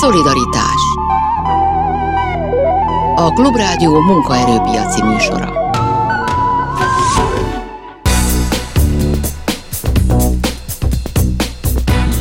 [0.00, 0.80] Szolidaritás
[3.14, 5.64] A Klubrádió munkaerőpiaci műsora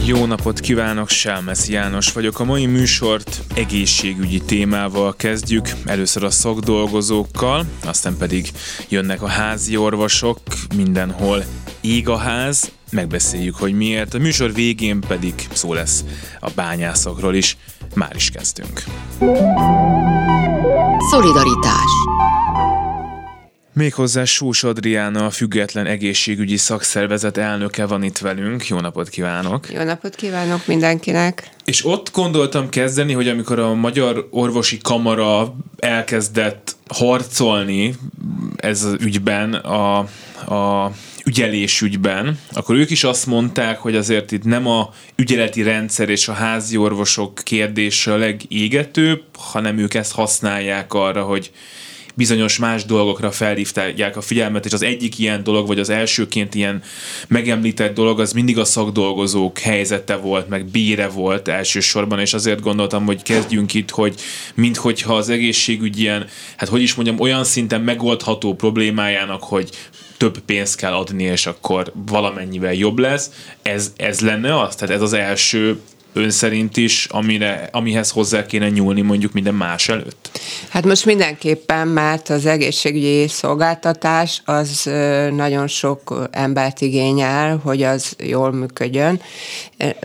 [0.06, 2.40] Jó napot kívánok, Selmesz János vagyok.
[2.40, 5.70] A mai műsort egészségügyi témával kezdjük.
[5.86, 8.52] Először a szakdolgozókkal, aztán pedig
[8.90, 10.40] jönnek a házi orvosok,
[10.76, 11.44] mindenhol
[11.82, 14.14] ég a ház, megbeszéljük, hogy miért.
[14.14, 16.04] A műsor végén pedig szó lesz
[16.40, 17.58] a bányászokról is.
[17.94, 18.84] Már is kezdünk.
[21.10, 21.92] Szolidaritás
[23.76, 28.68] Méghozzá Sós Adriána, a Független Egészségügyi Szakszervezet elnöke van itt velünk.
[28.68, 29.74] Jó napot kívánok!
[29.74, 31.50] Jó napot kívánok mindenkinek!
[31.66, 37.96] És ott gondoltam kezdeni, hogy amikor a Magyar Orvosi Kamara elkezdett harcolni
[38.56, 39.98] ez az ügyben, a,
[40.54, 40.92] a
[41.26, 46.34] ügyelésügyben, akkor ők is azt mondták, hogy azért itt nem a ügyeleti rendszer és a
[46.34, 51.52] házi orvosok kérdése a legégetőbb, hanem ők ezt használják arra, hogy
[52.16, 56.82] bizonyos más dolgokra felhívták a figyelmet, és az egyik ilyen dolog, vagy az elsőként ilyen
[57.28, 63.06] megemlített dolog, az mindig a szakdolgozók helyzete volt, meg bére volt elsősorban, és azért gondoltam,
[63.06, 64.16] hogy kezdjünk itt, hogy
[64.56, 66.28] minthogyha az egészségügy ilyen,
[66.58, 69.70] hát hogy is mondjam, olyan szinten megoldható problémájának, hogy
[70.18, 73.30] több pénzt kell adni, és akkor valamennyivel jobb lesz.
[73.62, 74.76] Ez, ez lenne az?
[74.76, 75.80] Tehát ez az első
[76.16, 80.40] ön szerint is, amire, amihez hozzá kéne nyúlni mondjuk minden más előtt?
[80.70, 84.90] Hát most mindenképpen, mert az egészségügyi szolgáltatás az
[85.32, 89.22] nagyon sok embert igényel, hogy az jól működjön.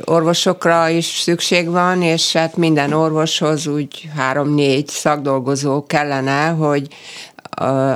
[0.05, 6.87] Orvosokra is szükség van, és hát minden orvoshoz úgy három-négy szakdolgozó kellene, hogy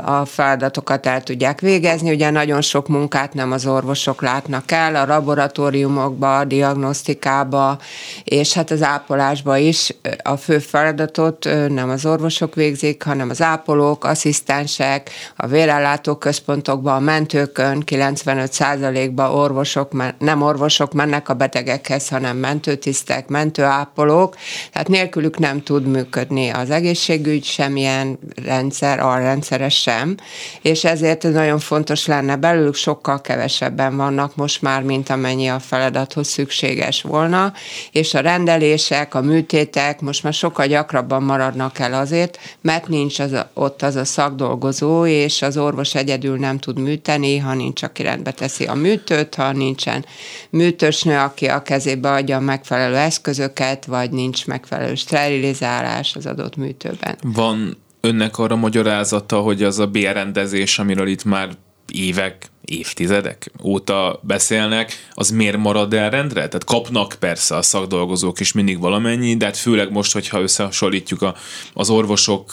[0.05, 2.11] a feladatokat el tudják végezni.
[2.11, 7.79] Ugye nagyon sok munkát nem az orvosok látnak el, a laboratóriumokba, a diagnosztikába,
[8.25, 14.05] és hát az ápolásba is a fő feladatot nem az orvosok végzik, hanem az ápolók,
[14.05, 23.29] asszisztensek, a vérellátó központokban, a mentőkön 95%-ban orvosok, nem orvosok mennek a betegekhez, hanem mentőtisztek,
[23.29, 24.37] mentőápolók,
[24.73, 29.19] tehát nélkülük nem tud működni az egészségügy, semmilyen rendszer, a
[29.57, 30.15] rendszeres sem,
[30.63, 36.29] és ezért nagyon fontos lenne belőlük, sokkal kevesebben vannak most már, mint amennyi a feladathoz
[36.29, 37.53] szükséges volna,
[37.93, 43.33] és a rendelések, a műtétek most már sokkal gyakrabban maradnak el azért, mert nincs az
[43.33, 48.03] a, ott az a szakdolgozó, és az orvos egyedül nem tud műteni, ha nincs, aki
[48.03, 50.05] rendbe teszi a műtőt, ha nincsen
[50.51, 57.17] műtősnő, aki a kezébe adja a megfelelő eszközöket, vagy nincs megfelelő sterilizálás az adott műtőben.
[57.23, 61.49] Van önnek arra magyarázata, hogy az a bérrendezés, amiről itt már
[61.93, 66.35] évek, évtizedek óta beszélnek, az miért marad el rendre?
[66.35, 71.35] Tehát kapnak persze a szakdolgozók is mindig valamennyi, de hát főleg most, hogyha összehasonlítjuk a,
[71.73, 72.51] az orvosok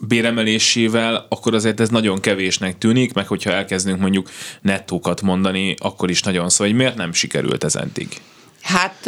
[0.00, 6.22] béremelésével, akkor azért ez nagyon kevésnek tűnik, meg hogyha elkezdünk mondjuk nettókat mondani, akkor is
[6.22, 8.08] nagyon szó, hogy miért nem sikerült ez eddig?
[8.62, 9.06] Hát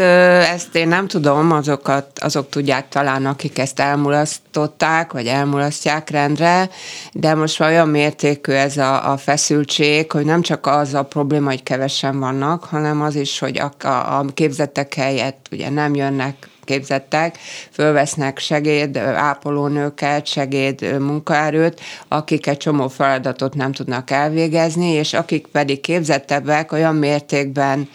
[0.52, 6.70] ezt én nem tudom, azokat, azok tudják talán, akik ezt elmulasztották, vagy elmulasztják rendre,
[7.12, 11.62] de most olyan mértékű ez a, a feszültség, hogy nem csak az a probléma, hogy
[11.62, 17.38] kevesen vannak, hanem az is, hogy a, a képzettek helyett ugye nem jönnek képzettek,
[17.70, 25.80] fölvesznek segéd ápolónőket, segéd munkaerőt, akik egy csomó feladatot nem tudnak elvégezni, és akik pedig
[25.80, 27.88] képzettebbek olyan mértékben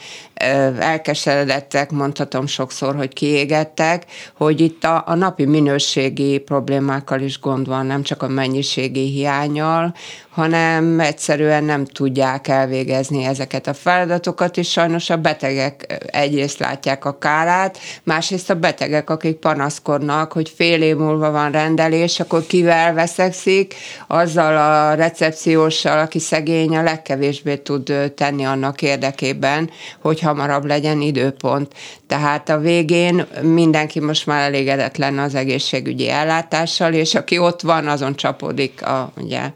[0.80, 7.86] elkeseredettek, mondhatom sokszor, hogy kiégettek, hogy itt a, a napi minőségi problémákkal is gond van,
[7.86, 9.94] nem csak a mennyiségi hiányal,
[10.38, 17.18] hanem egyszerűen nem tudják elvégezni ezeket a feladatokat, és sajnos a betegek egyrészt látják a
[17.18, 23.76] kárát, másrészt a betegek, akik panaszkodnak, hogy fél év múlva van rendelés, akkor kivel veszekszik,
[24.08, 29.70] azzal a recepcióssal, aki szegény, a legkevésbé tud tenni annak érdekében,
[30.02, 31.74] hogy hamarabb legyen időpont.
[32.08, 38.16] Tehát a végén mindenki most már elégedetlen az egészségügyi ellátással, és aki ott van, azon
[38.16, 39.52] csapódik a, ugye,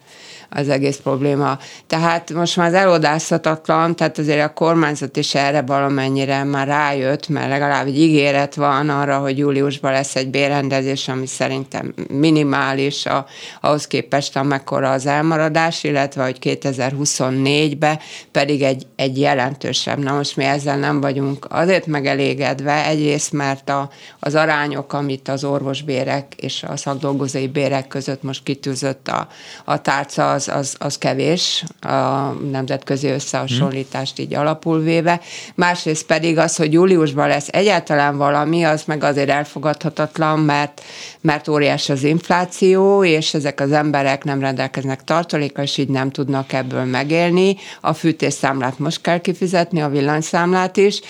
[0.56, 1.58] az egész probléma.
[1.88, 7.50] Tehát most már az elodázhatatlan, tehát azért a kormányzat is erre valamennyire már rájött, mert
[7.50, 13.26] legalább egy ígéret van arra, hogy júliusban lesz egy bérrendezés, ami szerintem minimális a,
[13.62, 18.00] ahhoz képest, amekkora az elmaradás, illetve hogy 2024-ben
[18.32, 20.04] pedig egy, egy jelentősebb.
[20.04, 23.90] Na most mi ezzel nem vagyunk azért megelégedve, egyrészt mert a,
[24.20, 29.28] az arányok, amit az orvosbérek és a szakdolgozói bérek között most kitűzött a,
[29.66, 35.22] a tárca, az az, az, kevés a nemzetközi összehasonlítást így alapul véve.
[35.56, 40.82] Másrészt pedig az, hogy júliusban lesz egyáltalán valami, az meg azért elfogadhatatlan, mert,
[41.22, 46.54] mert óriás az infláció, és ezek az emberek nem rendelkeznek tartalékkal, és így nem tudnak
[46.54, 47.56] ebből megélni.
[47.82, 51.02] A fűtésszámlát most kell kifizetni, a villanyszámlát is.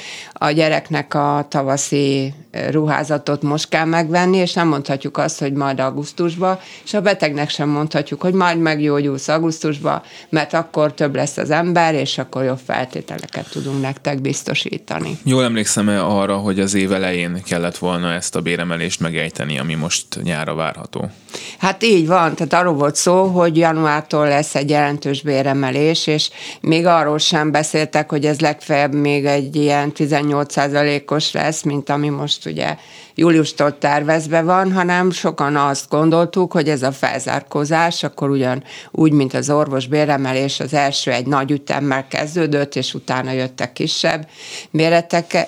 [0.43, 2.33] A gyereknek a tavaszi
[2.69, 7.69] ruházatot most kell megvenni, és nem mondhatjuk azt, hogy majd augusztusba, és a betegnek sem
[7.69, 13.49] mondhatjuk, hogy majd meggyógyulsz augusztusba, mert akkor több lesz az ember, és akkor jobb feltételeket
[13.49, 15.17] tudunk nektek biztosítani.
[15.23, 20.05] Jól emlékszem-e arra, hogy az év elején kellett volna ezt a béremelést megejteni, ami most
[20.23, 21.09] nyára várható?
[21.57, 26.29] Hát így van, tehát arról volt szó, hogy januártól lesz egy jelentős béremelés, és
[26.61, 29.93] még arról sem beszéltek, hogy ez legfeljebb még egy ilyen
[30.31, 32.75] 18%-os lesz, mint ami most ugye
[33.15, 39.33] júliustól tervezve van, hanem sokan azt gondoltuk, hogy ez a felzárkózás akkor ugyan úgy, mint
[39.33, 44.27] az orvos béremelés, az első egy nagy ütemmel kezdődött, és utána jöttek kisebb
[44.71, 45.47] méretek.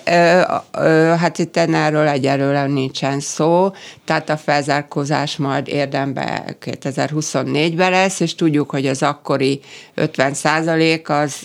[1.19, 3.71] Hát itt erről egyelőre nincsen szó,
[4.05, 9.59] tehát a felzárkózás majd érdembe 2024-ben lesz, és tudjuk, hogy az akkori
[9.95, 11.35] 50% az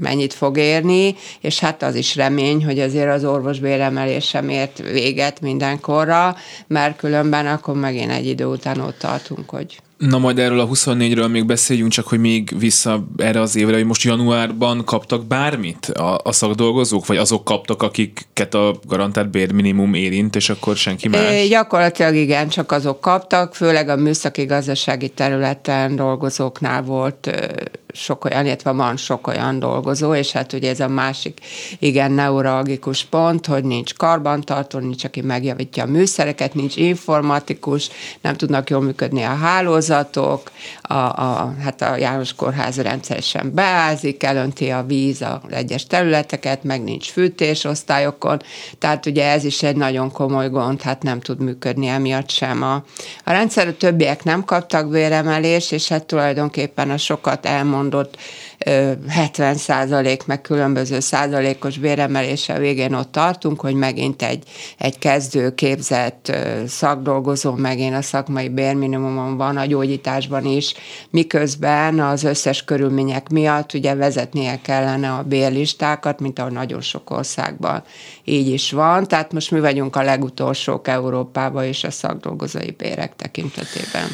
[0.00, 5.40] mennyit fog érni, és hát az is remény, hogy azért az orvosbéremelés sem ért véget
[5.40, 6.36] mindenkorra,
[6.66, 11.30] mert különben akkor megint egy idő után ott tartunk, hogy Na majd erről a 24-ről
[11.30, 16.20] még beszéljünk, csak hogy még vissza erre az évre, hogy most januárban kaptak bármit a,
[16.24, 21.32] a szakdolgozók, vagy azok kaptak, akiket a garantált bérminimum érint, és akkor senki más?
[21.32, 27.30] É, gyakorlatilag igen, csak azok kaptak, főleg a műszaki gazdasági területen dolgozóknál volt
[27.92, 31.40] sok olyan, illetve van sok olyan dolgozó, és hát ugye ez a másik
[31.78, 37.88] igen neuralgikus pont, hogy nincs karbantartó, nincs, aki megjavítja a műszereket, nincs informatikus,
[38.20, 40.50] nem tudnak jól működni a hálózatok,
[40.82, 46.82] a, a, hát a János Kórház rendszeresen beázik, elönti a víz a egyes területeket, meg
[46.82, 48.42] nincs fűtés osztályokon,
[48.78, 52.62] tehát ugye ez is egy nagyon komoly gond, hát nem tud működni emiatt sem.
[52.62, 52.74] A,
[53.24, 58.16] a rendszer a többiek nem kaptak véremelést, és hát tulajdonképpen a sokat elmond elmondott
[59.08, 64.42] 70 százalék, meg különböző százalékos béremelése végén ott tartunk, hogy megint egy,
[64.78, 66.32] egy kezdő képzett
[66.66, 70.74] szakdolgozó megint a szakmai bérminimumon van a gyógyításban is,
[71.10, 77.82] miközben az összes körülmények miatt ugye vezetnie kellene a bérlistákat, mint ahogy nagyon sok országban
[78.24, 79.06] így is van.
[79.06, 84.08] Tehát most mi vagyunk a legutolsók Európában és a szakdolgozói bérek tekintetében.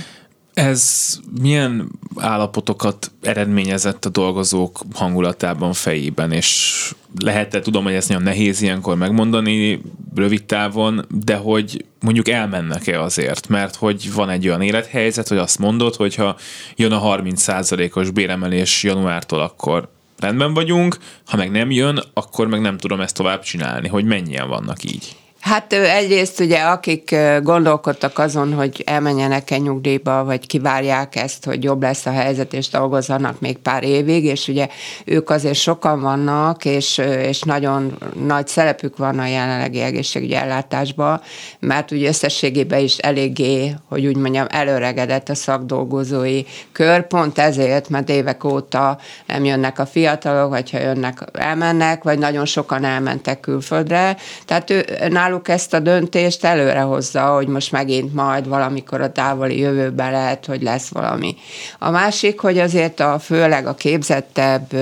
[0.54, 8.62] Ez milyen állapotokat eredményezett a dolgozók hangulatában, fejében, és lehet-e, tudom, hogy ezt nagyon nehéz
[8.62, 9.80] ilyenkor megmondani
[10.14, 15.58] rövid távon, de hogy mondjuk elmennek-e azért, mert hogy van egy olyan élethelyzet, hogy azt
[15.58, 16.36] mondod, hogy ha
[16.76, 22.78] jön a 30%-os béremelés januártól, akkor rendben vagyunk, ha meg nem jön, akkor meg nem
[22.78, 25.16] tudom ezt tovább csinálni, hogy mennyien vannak így.
[25.44, 32.06] Hát egyrészt ugye akik gondolkodtak azon, hogy elmenjenek-e nyugdíjba, vagy kivárják ezt, hogy jobb lesz
[32.06, 34.68] a helyzet, és dolgozzanak még pár évig, és ugye
[35.04, 41.20] ők azért sokan vannak, és, és nagyon nagy szerepük van a jelenlegi egészségügyi ellátásban,
[41.58, 46.42] mert ugye összességében is eléggé, hogy úgy mondjam, előregedett a szakdolgozói
[46.72, 52.18] kör, pont ezért, mert évek óta nem jönnek a fiatalok, vagy ha jönnek, elmennek, vagy
[52.18, 54.16] nagyon sokan elmentek külföldre.
[54.44, 59.12] Tehát ő, náluk náluk ezt a döntést előre hozza, hogy most megint majd valamikor a
[59.12, 61.36] távoli jövőben lehet, hogy lesz valami.
[61.78, 64.72] A másik, hogy azért a főleg a képzettebb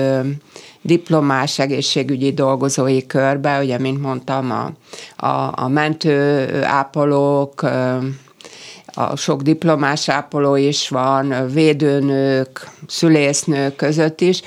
[0.81, 4.71] diplomás egészségügyi dolgozói körbe, ugye, mint mondtam, a,
[5.25, 7.61] a, a mentő ápolók,
[8.93, 14.41] a sok diplomás ápoló is van, védőnők, szülésznők között is,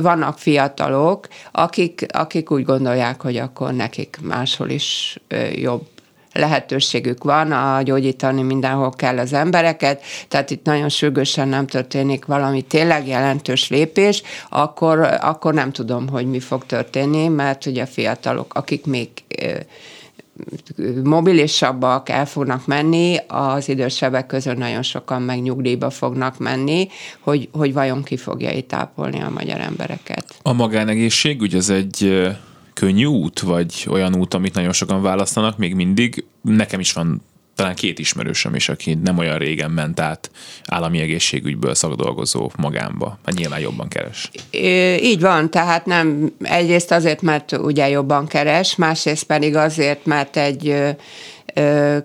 [0.00, 5.18] vannak fiatalok, akik, akik úgy gondolják, hogy akkor nekik máshol is
[5.54, 5.86] jobb
[6.32, 12.62] lehetőségük van a gyógyítani mindenhol kell az embereket, tehát itt nagyon sürgősen nem történik valami
[12.62, 18.54] tényleg jelentős lépés, akkor, akkor nem tudom, hogy mi fog történni, mert ugye a fiatalok,
[18.54, 19.08] akik még
[21.04, 26.88] mobilisabbak el fognak menni, az idősebbek közül nagyon sokan meg nyugdíjba fognak menni,
[27.20, 30.34] hogy, hogy vajon ki fogja itt ápolni a magyar embereket.
[30.42, 32.28] A magánegészségügy az egy
[32.72, 36.24] könnyű út, vagy olyan út, amit nagyon sokan választanak még mindig.
[36.42, 37.22] Nekem is van
[37.56, 40.30] talán két ismerősöm is, aki nem olyan régen ment át
[40.66, 43.18] állami egészségügyből szakdolgozó magánba.
[43.24, 44.30] Hát nyilván jobban keres.
[45.00, 50.74] Így van, tehát nem egyrészt azért, mert ugye jobban keres, másrészt pedig azért, mert egy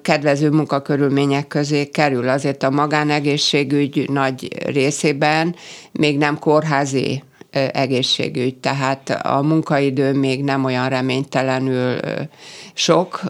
[0.02, 2.30] kedvező munkakörülmények közé kerül.
[2.30, 5.56] Azért a magánegészségügy nagy részében
[5.92, 12.00] még nem kórházi egészségügy, tehát a munkaidő még nem olyan reménytelenül
[12.74, 13.22] sok,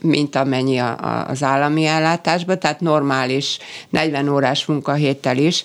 [0.00, 0.78] mint amennyi
[1.26, 3.58] az állami ellátásban, tehát normális
[3.88, 5.62] 40 órás munkahéttel is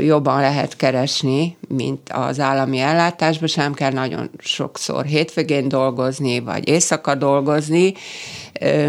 [0.00, 7.14] jobban lehet keresni, mint az állami ellátásban, sem kell nagyon sokszor hétvégén dolgozni, vagy éjszaka
[7.14, 7.94] dolgozni,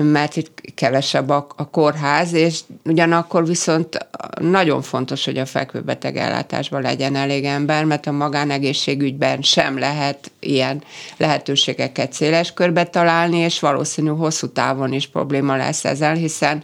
[0.02, 4.08] mert itt kevesebb a, a kórház, és ugyanakkor viszont
[4.42, 10.84] nagyon fontos, hogy a fekvőbeteg ellátásban legyen elég ember, mert a magánegészségügyben sem lehet ilyen
[11.18, 16.64] lehetőségeket széles körbe találni, és valószínű hosszú távon is probléma lesz ezzel, hiszen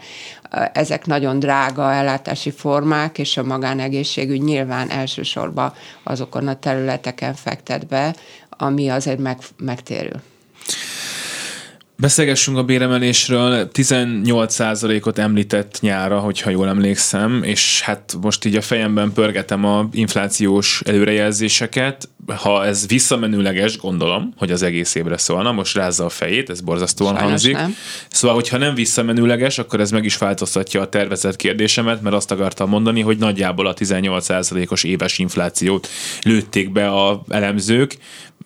[0.73, 5.73] ezek nagyon drága ellátási formák, és a magánegészségügy nyilván elsősorban
[6.03, 8.15] azokon a területeken fektet be,
[8.49, 10.21] ami azért meg, megtérül.
[12.01, 13.69] Beszélgessünk a béremelésről.
[13.73, 20.81] 18%-ot említett nyára, hogyha jól emlékszem, és hát most így a fejemben pörgetem a inflációs
[20.85, 22.09] előrejelzéseket.
[22.35, 27.13] Ha ez visszamenőleges, gondolom, hogy az egész évre szólna, most rázza a fejét, ez borzasztóan
[27.13, 27.53] Sajnos hangzik.
[27.53, 27.75] Nem.
[28.09, 32.69] Szóval, hogyha nem visszamenőleges, akkor ez meg is változtatja a tervezett kérdésemet, mert azt akartam
[32.69, 35.87] mondani, hogy nagyjából a 18%-os éves inflációt
[36.21, 37.97] lőtték be a elemzők,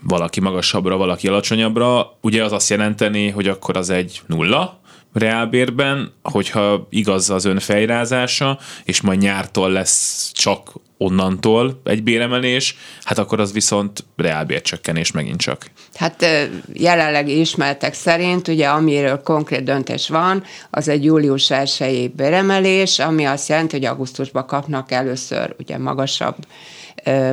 [0.08, 4.82] valaki magasabbra, valaki alacsonyabbra, ugye az azt jelenteni, hogy akkor az egy nulla,
[5.14, 13.18] reálbérben, hogyha igaz az ön fejrázása, és majd nyártól lesz csak onnantól egy béremelés, hát
[13.18, 15.66] akkor az viszont reálbércsökkenés megint csak.
[15.94, 16.26] Hát
[16.74, 23.50] jelenleg ismertek szerint, ugye amiről konkrét döntés van, az egy július 1 béremelés, ami azt
[23.50, 26.36] jelenti, hogy augusztusban kapnak először ugye magasabb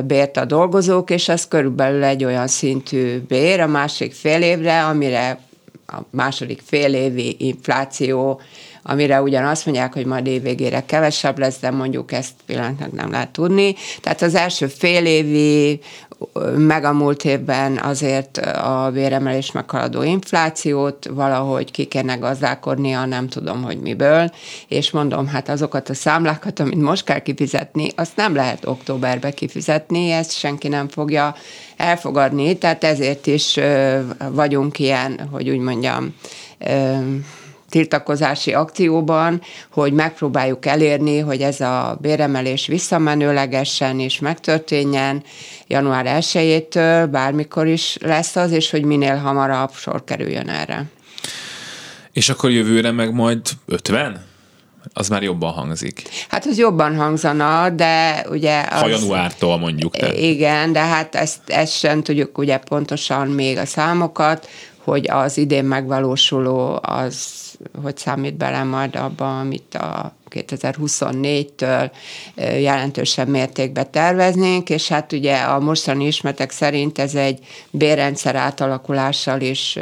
[0.03, 5.39] bért a dolgozók, és az körülbelül egy olyan szintű bér a másik fél évre, amire
[5.91, 8.41] a második fél évi infláció,
[8.83, 13.29] amire ugyan azt mondják, hogy majd évvégére kevesebb lesz, de mondjuk ezt pillanatnak nem lehet
[13.29, 13.75] tudni.
[14.01, 15.79] Tehát az első fél évi
[16.55, 23.63] meg a múlt évben azért a béremelés meghaladó inflációt valahogy ki kéne gazdálkodnia, nem tudom,
[23.63, 24.31] hogy miből,
[24.67, 30.11] és mondom, hát azokat a számlákat, amit most kell kifizetni, azt nem lehet októberbe kifizetni,
[30.11, 31.35] ezt senki nem fogja
[31.77, 33.59] elfogadni, tehát ezért is
[34.31, 36.15] vagyunk ilyen, hogy úgy mondjam,
[37.71, 45.23] tiltakozási akcióban, hogy megpróbáljuk elérni, hogy ez a béremelés visszamenőlegesen is megtörténjen
[45.67, 50.85] január 1-től, bármikor is lesz az, és hogy minél hamarabb sor kerüljön erre.
[52.11, 54.29] És akkor jövőre meg majd 50?
[54.93, 56.03] Az már jobban hangzik.
[56.29, 58.65] Hát az jobban hangzana, de ugye...
[58.69, 59.95] Az, ha januártól mondjuk.
[59.95, 60.13] Te.
[60.13, 64.47] Igen, de hát ezt, ezt sem tudjuk ugye pontosan még a számokat,
[64.83, 67.40] hogy az idén megvalósuló az
[67.81, 71.91] hogy számít bele majd abba, amit a 2024-től
[72.35, 77.39] jelentősebb mértékben terveznénk, és hát ugye a mostani ismeretek szerint ez egy
[77.71, 79.77] bérrendszer átalakulással is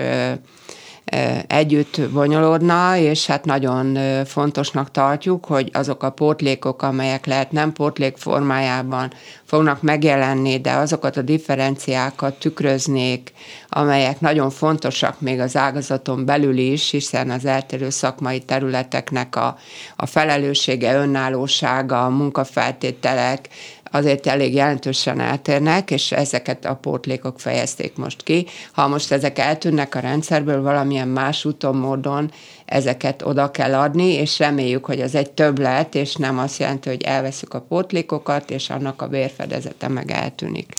[1.47, 8.17] együtt bonyolódna, és hát nagyon fontosnak tartjuk, hogy azok a pótlékok, amelyek lehet nem pótlék
[8.17, 9.11] formájában
[9.43, 13.33] fognak megjelenni, de azokat a differenciákat tükröznék,
[13.69, 19.57] amelyek nagyon fontosak még az ágazaton belül is, hiszen az eltérő szakmai területeknek a,
[19.95, 23.49] a felelőssége, önállósága, a munkafeltételek,
[23.91, 28.45] azért elég jelentősen eltérnek, és ezeket a pótlékok fejezték most ki.
[28.71, 32.31] Ha most ezek eltűnnek a rendszerből valamilyen más úton, módon,
[32.65, 37.01] ezeket oda kell adni, és reméljük, hogy az egy többlet, és nem azt jelenti, hogy
[37.01, 40.73] elveszük a pótlékokat, és annak a bérfedezete meg eltűnik.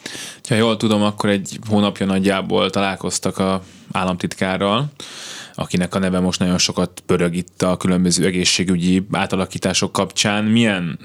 [0.49, 3.63] Ha jól tudom, akkor egy hónapja nagyjából találkoztak a
[3.93, 4.85] államtitkárral,
[5.55, 10.45] akinek a neve most nagyon sokat pörög itt a különböző egészségügyi átalakítások kapcsán.
[10.45, 10.99] Milyen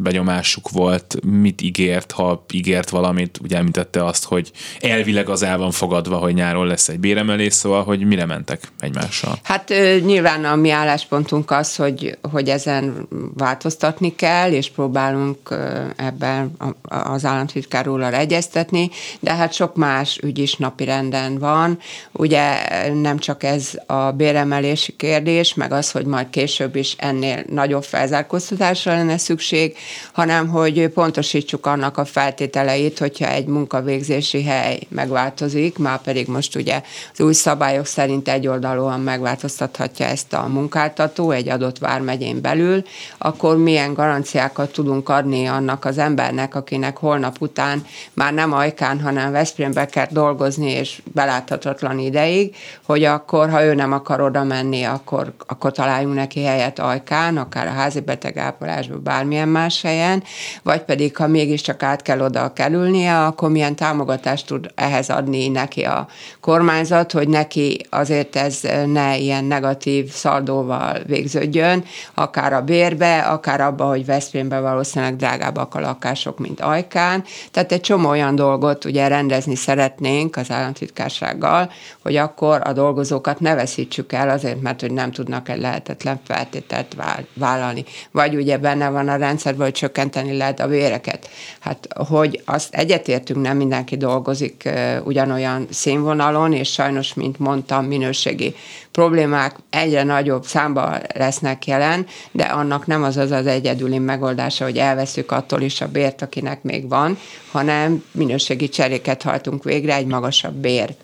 [0.00, 4.50] benyomásuk volt, mit ígért, ha ígért valamit, ugye említette azt, hogy
[4.80, 9.38] elvileg az el van fogadva, hogy nyáron lesz egy béremelés, szóval, hogy mire mentek egymással?
[9.42, 9.68] Hát
[10.04, 15.56] nyilván a mi álláspontunk az, hogy, hogy ezen változtatni kell, és próbálunk
[15.96, 18.90] ebben az államtitkár egyeztetni,
[19.20, 21.78] de hát sok más ügy is napirenden van.
[22.12, 27.84] Ugye nem csak ez a béremelési kérdés, meg az, hogy majd később is ennél nagyobb
[27.84, 29.76] felzárkóztatásra lenne szükség,
[30.12, 36.82] hanem hogy pontosítsuk annak a feltételeit, hogyha egy munkavégzési hely megváltozik, már pedig most ugye
[37.12, 42.82] az új szabályok szerint egyoldalúan megváltoztathatja ezt a munkáltató egy adott vármegyén belül,
[43.18, 49.32] akkor milyen garanciákat tudunk adni annak az embernek, akinek holnap után már nem Ajkán, hanem
[49.32, 55.32] Veszprémbe kell dolgozni, és beláthatatlan ideig, hogy akkor, ha ő nem akar oda menni, akkor,
[55.46, 60.22] akkor találjunk neki helyet Ajkán, akár a házi betegápolásban, bármilyen más helyen,
[60.62, 65.82] vagy pedig, ha mégiscsak át kell oda kerülnie, akkor milyen támogatást tud ehhez adni neki
[65.82, 66.08] a
[66.40, 73.84] kormányzat, hogy neki azért ez ne ilyen negatív szaldóval végződjön, akár a bérbe, akár abba,
[73.84, 77.24] hogy Veszprémbe valószínűleg drágábbak a lakások, mint Ajkán.
[77.50, 81.70] Tehát egy csomó olyan dolgot ugye rendezni szeretnénk az államtitkársággal,
[82.02, 86.96] hogy akkor a dolgozókat ne veszítsük el azért, mert hogy nem tudnak egy lehetetlen feltételt
[87.34, 87.84] vállalni.
[88.10, 91.28] Vagy ugye benne van a rendszerben, hogy csökkenteni lehet a véreket.
[91.58, 94.68] Hát, hogy azt egyetértünk, nem mindenki dolgozik
[95.04, 98.54] ugyanolyan színvonalon, és sajnos, mint mondtam, minőségi
[98.92, 104.76] problémák egyre nagyobb számba lesznek jelen, de annak nem az az az egyedüli megoldása, hogy
[104.76, 107.18] elveszük attól is a bért, akinek még van,
[107.50, 110.94] hanem minőségi cseréket hajtunk végre egy magasabb bér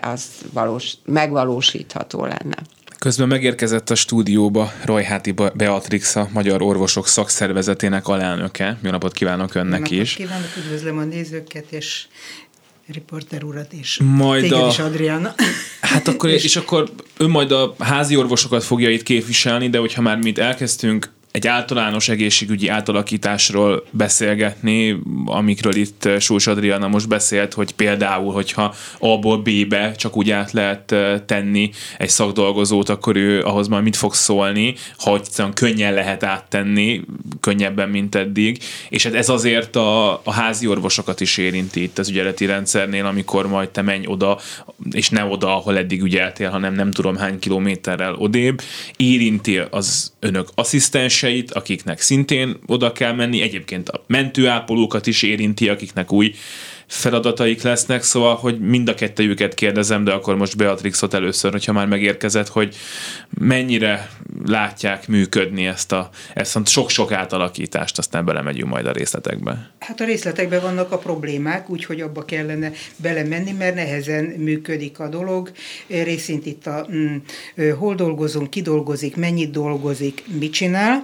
[0.00, 2.56] az valós, megvalósítható lenne.
[3.02, 8.78] Közben megérkezett a stúdióba Rajháti Beatrix, a Magyar Orvosok Szakszervezetének alelnöke.
[8.82, 10.14] Jó napot kívánok önnek Jó is.
[10.14, 12.06] kívánok, üdvözlöm a nézőket, és
[12.86, 14.68] riporter urat és majd téged a...
[14.68, 15.34] is, Adriana.
[15.80, 16.44] Hát akkor, és...
[16.44, 21.10] és akkor ön majd a házi orvosokat fogja itt képviselni, de hogyha már mint elkezdtünk
[21.32, 29.38] egy általános egészségügyi átalakításról beszélgetni, amikről itt Sós Adriana most beszélt, hogy például, hogyha A-ból
[29.38, 30.94] B-be csak úgy át lehet
[31.26, 37.00] tenni egy szakdolgozót, akkor ő ahhoz majd mit fog szólni, ha egyszerűen könnyen lehet áttenni,
[37.40, 38.58] könnyebben, mint eddig.
[38.88, 43.48] És hát ez azért a, a házi orvosokat is érinti itt az ügyeleti rendszernél, amikor
[43.48, 44.38] majd te menj oda,
[44.90, 48.60] és ne oda, ahol eddig ügyeltél, hanem nem tudom hány kilométerrel odébb.
[48.96, 55.68] Érinti az önök asszisztens társait, akiknek szintén oda kell menni, egyébként a mentőápolókat is érinti,
[55.68, 56.34] akiknek új
[56.92, 61.86] feladataik lesznek, szóval, hogy mind a kettőjüket kérdezem, de akkor most Beatrixot először, hogyha már
[61.86, 62.76] megérkezett, hogy
[63.38, 64.10] mennyire
[64.44, 69.70] látják működni ezt a, ezt a sok-sok átalakítást, aztán belemegyünk majd a részletekbe.
[69.78, 75.50] Hát a részletekben vannak a problémák, úgyhogy abba kellene belemenni, mert nehezen működik a dolog.
[75.86, 77.16] Részint itt a mm,
[77.78, 81.02] hol dolgozunk, ki dolgozik, mennyit dolgozik, mit csinál,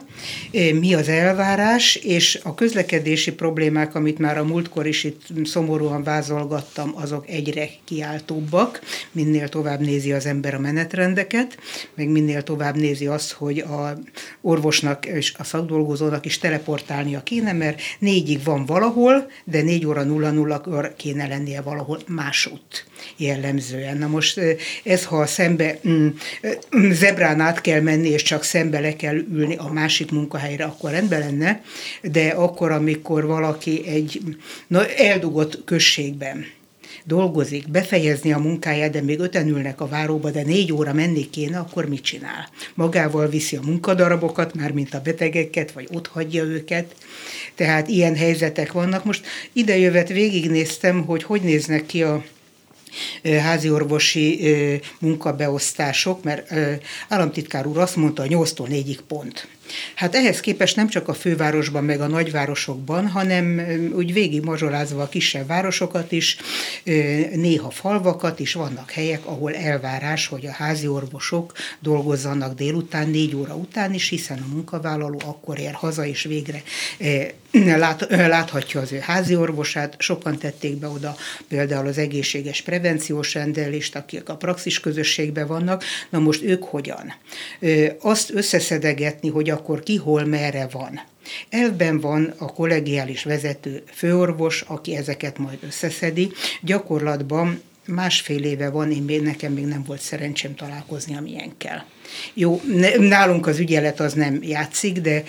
[0.80, 6.02] mi az elvárás, és a közlekedési problémák, amit már a múltkor is itt szomorú szomorúan
[6.02, 8.80] vázolgattam, azok egyre kiáltóbbak,
[9.12, 11.58] minél tovább nézi az ember a menetrendeket,
[11.94, 13.98] meg minél tovább nézi azt, hogy a
[14.40, 20.30] orvosnak és a szakdolgozónak is teleportálnia kéne, mert négyig van valahol, de négy óra nulla
[20.30, 22.86] nullakor kéne lennie valahol másút
[23.16, 23.96] jellemzően.
[23.96, 24.40] Na most
[24.84, 26.08] ez, ha szembe mm,
[26.90, 31.20] zebrán át kell menni, és csak szembe le kell ülni a másik munkahelyre, akkor rendben
[31.20, 31.62] lenne,
[32.02, 34.20] de akkor, amikor valaki egy
[34.66, 36.46] na, eldugott községben
[37.08, 41.58] dolgozik, befejezni a munkáját, de még öten ülnek a váróba, de négy óra menni kéne,
[41.58, 42.48] akkor mit csinál?
[42.74, 46.94] Magával viszi a munkadarabokat, már mint a betegeket, vagy ott hagyja őket.
[47.54, 49.04] Tehát ilyen helyzetek vannak.
[49.04, 52.24] Most idejövet végignéztem, hogy hogy néznek ki a
[53.22, 54.40] háziorvosi
[54.98, 56.54] munkabeosztások, mert
[57.08, 59.48] államtitkár úr azt mondta, 8-tól 4-ig pont.
[59.94, 63.62] Hát ehhez képest nem csak a fővárosban, meg a nagyvárosokban, hanem
[63.94, 66.36] úgy végig mazsolázva a kisebb városokat is,
[67.34, 73.54] néha falvakat is vannak helyek, ahol elvárás, hogy a házi orvosok dolgozzanak délután, négy óra
[73.54, 76.62] után is, hiszen a munkavállaló akkor ér haza, és végre
[77.50, 79.94] lát, láthatja az ő házi orvosát.
[79.98, 81.16] Sokan tették be oda
[81.48, 85.84] például az egészséges prevenciós rendelést, akik a praxis közösségben vannak.
[86.10, 87.14] Na most ők hogyan?
[88.00, 91.00] Azt összeszedegetni, hogy a akkor ki hol merre van.
[91.48, 96.30] Elvben van a kollegiális vezető főorvos, aki ezeket majd összeszedi.
[96.62, 101.82] Gyakorlatban másfél éve van, én még, nekem még nem volt szerencsém találkozni, amilyen kell.
[102.34, 102.60] Jó,
[102.98, 105.22] nálunk az ügyelet az nem játszik, de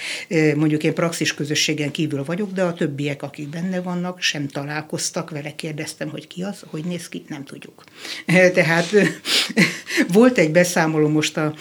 [0.55, 5.55] mondjuk én praxis közösségen kívül vagyok, de a többiek, akik benne vannak, sem találkoztak vele,
[5.55, 7.83] kérdeztem, hogy ki az, hogy néz ki, nem tudjuk.
[8.53, 8.85] Tehát
[10.13, 11.53] volt egy beszámoló most a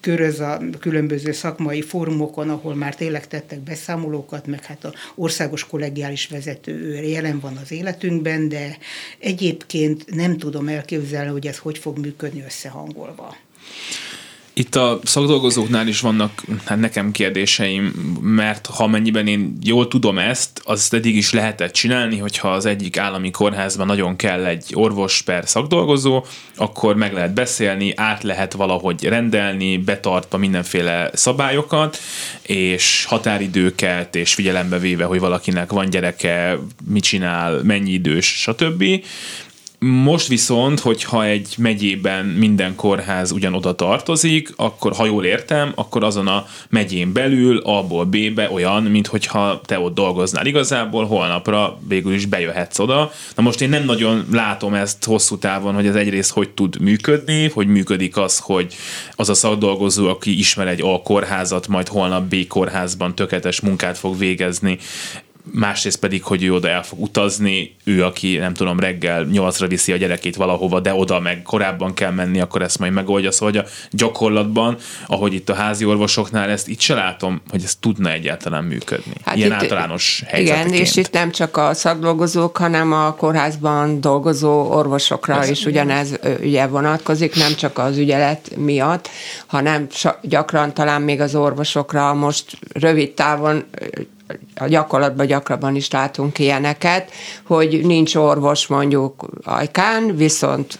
[0.00, 6.26] köröz a különböző szakmai fórumokon, ahol már tényleg tettek beszámolókat, meg hát a országos kollegiális
[6.26, 8.78] vezető jelen van az életünkben, de
[9.18, 13.36] egyébként nem tudom elképzelni, hogy ez hogy fog működni összehangolva.
[14.58, 17.84] Itt a szakdolgozóknál is vannak hát nekem kérdéseim,
[18.20, 22.96] mert ha mennyiben én jól tudom ezt, azt eddig is lehetett csinálni, hogyha az egyik
[22.96, 26.24] állami kórházban nagyon kell egy orvos per szakdolgozó,
[26.56, 31.98] akkor meg lehet beszélni, át lehet valahogy rendelni, betartva mindenféle szabályokat,
[32.42, 38.84] és határidőket, és figyelembe véve, hogy valakinek van gyereke, mit csinál, mennyi idős, stb.
[39.78, 46.26] Most viszont, hogyha egy megyében minden kórház ugyanoda tartozik, akkor ha jól értem, akkor azon
[46.26, 52.26] a megyén belül A-ból B-be olyan, mint hogyha te ott dolgoznál igazából, holnapra végül is
[52.26, 53.12] bejöhetsz oda.
[53.34, 57.48] Na most én nem nagyon látom ezt hosszú távon, hogy ez egyrészt hogy tud működni,
[57.48, 58.74] hogy működik az, hogy
[59.16, 64.18] az a szakdolgozó, aki ismer egy A kórházat, majd holnap B kórházban tökéletes munkát fog
[64.18, 64.78] végezni,
[65.52, 69.92] másrészt pedig, hogy ő oda el fog utazni, ő, aki nem tudom, reggel nyolcra viszi
[69.92, 73.30] a gyerekét valahova, de oda meg korábban kell menni, akkor ezt majd megoldja.
[73.30, 77.76] Szóval hogy a gyakorlatban, ahogy itt a házi orvosoknál, ezt itt se látom, hogy ez
[77.80, 79.12] tudna egyáltalán működni.
[79.24, 80.68] Hát Ilyen itt, általános helyzeteként.
[80.68, 86.18] Igen, és itt nem csak a szakdolgozók, hanem a kórházban dolgozó orvosokra ez is ugyanez
[86.40, 89.08] ugye vonatkozik, nem csak az ügyelet miatt,
[89.46, 89.86] hanem
[90.22, 93.64] gyakran talán még az orvosokra most rövid távon
[94.54, 97.10] a gyakorlatban gyakrabban is látunk ilyeneket,
[97.46, 100.78] hogy nincs orvos mondjuk ajkán, viszont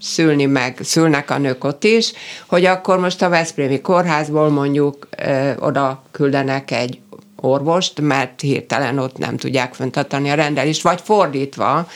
[0.00, 2.12] szülni meg, szülnek a nők ott is,
[2.46, 7.01] hogy akkor most a Veszprémi kórházból mondjuk ö, oda küldenek egy
[7.42, 11.86] orvost, mert hirtelen ott nem tudják föntartani a rendelést, vagy fordítva,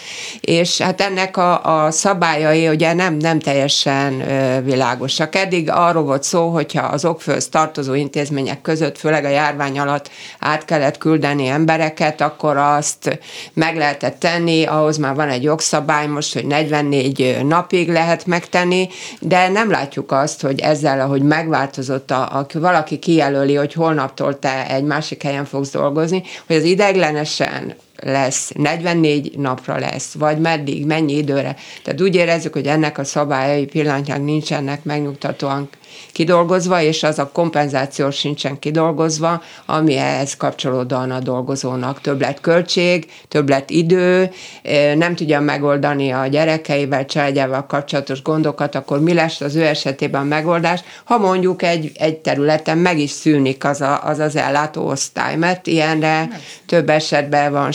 [0.41, 4.23] és hát ennek a, a szabályai ugye nem, nem teljesen
[4.65, 5.35] világosak.
[5.35, 10.65] Eddig arról volt szó, hogyha az okfőz tartozó intézmények között, főleg a járvány alatt át
[10.65, 13.19] kellett küldeni embereket, akkor azt
[13.53, 18.89] meg lehetett tenni, ahhoz már van egy jogszabály most, hogy 44 napig lehet megtenni,
[19.21, 24.67] de nem látjuk azt, hogy ezzel, ahogy megváltozott, a, a valaki kijelöli, hogy holnaptól te
[24.69, 30.87] egy másik helyen helyen fogsz dolgozni, hogy az ideiglenesen lesz, 44 napra lesz, vagy meddig,
[30.87, 31.57] mennyi időre.
[31.83, 35.69] Tehát úgy érezzük, hogy ennek a szabályai pillanatnyilag nincsenek megnyugtatóan
[36.13, 43.71] kidolgozva, és az a kompenzáció sincsen kidolgozva, ami ehhez kapcsolódóan a dolgozónak többlet költség, többlet
[43.71, 44.31] idő,
[44.95, 50.25] nem tudja megoldani a gyerekeivel, családjával kapcsolatos gondokat, akkor mi lesz az ő esetében a
[50.25, 55.67] megoldás, ha mondjuk egy, egy területen meg is szűnik az a, az, az ellátóosztály, mert
[55.67, 56.29] ilyenre
[56.67, 57.71] több esetben van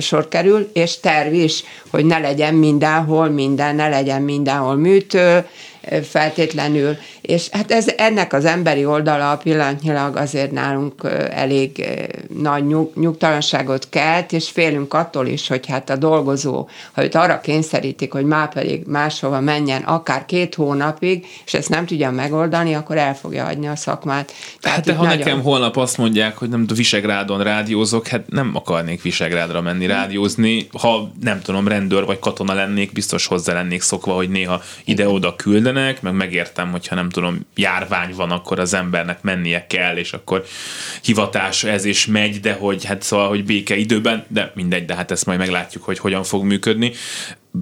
[0.00, 5.46] sor kerül, és terv is, hogy ne legyen mindenhol minden, ne legyen mindenhol műtő,
[6.02, 10.94] feltétlenül, és hát ez ennek az emberi oldala pillanatnyilag azért nálunk
[11.30, 11.84] elég
[12.38, 17.40] nagy nyug, nyugtalanságot kelt, és félünk attól is, hogy hát a dolgozó, ha őt arra
[17.40, 22.96] kényszerítik, hogy már pedig máshova menjen, akár két hónapig, és ezt nem tudja megoldani, akkor
[22.96, 24.32] el fogja hagyni a szakmát.
[24.60, 25.18] Tehát hát de ha nagyon...
[25.18, 31.10] nekem holnap azt mondják, hogy nem Visegrádon rádiózok, hát nem akarnék Visegrádra menni rádiózni, ha
[31.22, 35.36] nem tudom, rendőr vagy katona lennék, biztos hozzá lennék szokva, hogy néha ide-oda
[35.72, 40.44] küldenek, meg megértem, hogyha nem tudom, járvány van, akkor az embernek mennie kell, és akkor
[41.02, 45.10] hivatás ez is megy, de hogy hát szóval, hogy béke időben, de mindegy, de hát
[45.10, 46.92] ezt majd meglátjuk, hogy hogyan fog működni.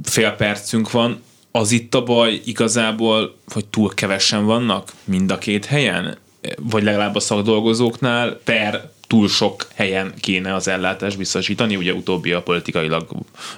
[0.02, 5.64] Fél percünk van, az itt a baj igazából, hogy túl kevesen vannak mind a két
[5.64, 6.18] helyen?
[6.56, 12.42] Vagy legalább a szakdolgozóknál per túl sok helyen kéne az ellátást biztosítani, ugye utóbbi a
[12.42, 13.06] politikailag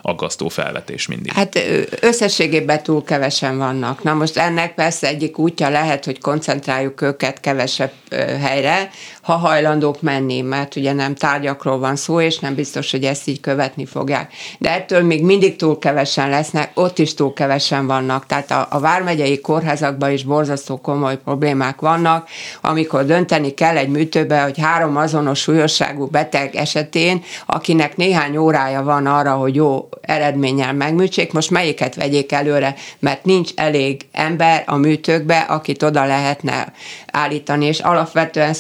[0.02, 1.32] aggasztó felvetés mindig.
[1.32, 1.58] Hát
[2.00, 4.02] összességében túl kevesen vannak.
[4.02, 7.92] Na most ennek persze egyik útja lehet, hogy koncentráljuk őket kevesebb
[8.40, 8.90] helyre,
[9.22, 13.40] ha hajlandók menni, mert ugye nem tárgyakról van szó, és nem biztos, hogy ezt így
[13.40, 14.32] követni fogják.
[14.58, 18.26] De ettől még mindig túl kevesen lesznek, ott is túl kevesen vannak.
[18.26, 22.28] Tehát a, a vármegyei kórházakban is borzasztó komoly problémák vannak,
[22.60, 29.06] amikor dönteni kell egy műtőbe, hogy három azonos súlyosságú beteg esetén, akinek néhány órája van
[29.06, 35.38] arra, hogy jó eredménnyel megműtsék, most melyiket vegyék előre, mert nincs elég ember a műtőkbe,
[35.38, 36.72] akit oda lehetne
[37.12, 38.54] állítani, és alapvetően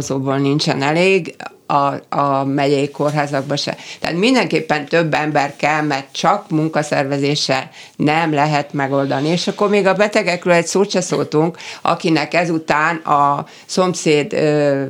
[0.00, 1.36] szakdolgozóból nincsen elég,
[1.66, 3.76] a, a megyei kórházakba se.
[4.00, 9.28] Tehát mindenképpen több ember kell, mert csak munkaszervezéssel nem lehet megoldani.
[9.28, 14.84] És akkor még a betegekről egy szót se szóltunk, akinek ezután a szomszéd ö,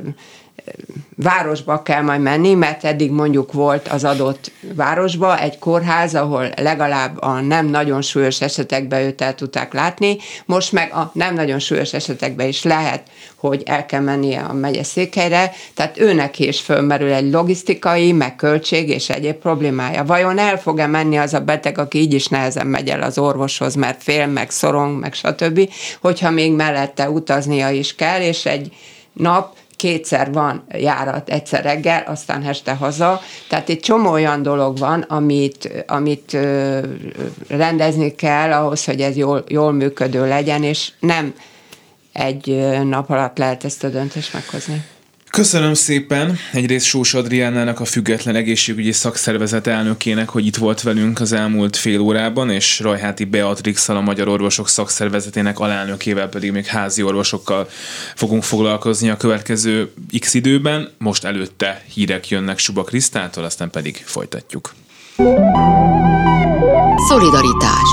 [1.15, 7.21] városba kell majd menni, mert eddig mondjuk volt az adott városba egy kórház, ahol legalább
[7.21, 11.93] a nem nagyon súlyos esetekben őt el tudták látni, most meg a nem nagyon súlyos
[11.93, 13.01] esetekben is lehet,
[13.41, 19.09] hogy el kell mennie a megyeszékhelyre, tehát őnek is fölmerül egy logisztikai, meg költség és
[19.09, 20.05] egyéb problémája.
[20.05, 23.75] Vajon el fog-e menni az a beteg, aki így is nehezen megy el az orvoshoz,
[23.75, 25.69] mert fél, meg szorong, meg stb.,
[26.01, 28.73] hogyha még mellette utaznia is kell, és egy
[29.13, 33.21] nap kétszer van járat, egyszer reggel, aztán este haza.
[33.49, 36.37] Tehát egy csomó olyan dolog van, amit, amit
[37.47, 41.33] rendezni kell ahhoz, hogy ez jól, jól működő legyen, és nem
[42.13, 42.45] egy
[42.83, 44.83] nap alatt lehet ezt a döntést meghozni.
[45.31, 51.31] Köszönöm szépen egyrészt Sós Adriánának, a Független Egészségügyi Szakszervezet elnökének, hogy itt volt velünk az
[51.31, 57.67] elmúlt fél órában, és Rajháti beatrix a Magyar Orvosok Szakszervezetének alelnökével pedig még házi orvosokkal
[58.15, 60.89] fogunk foglalkozni a következő x időben.
[60.97, 64.73] Most előtte hírek jönnek Suba Krisztától, aztán pedig folytatjuk.
[67.07, 67.89] Szolidaritás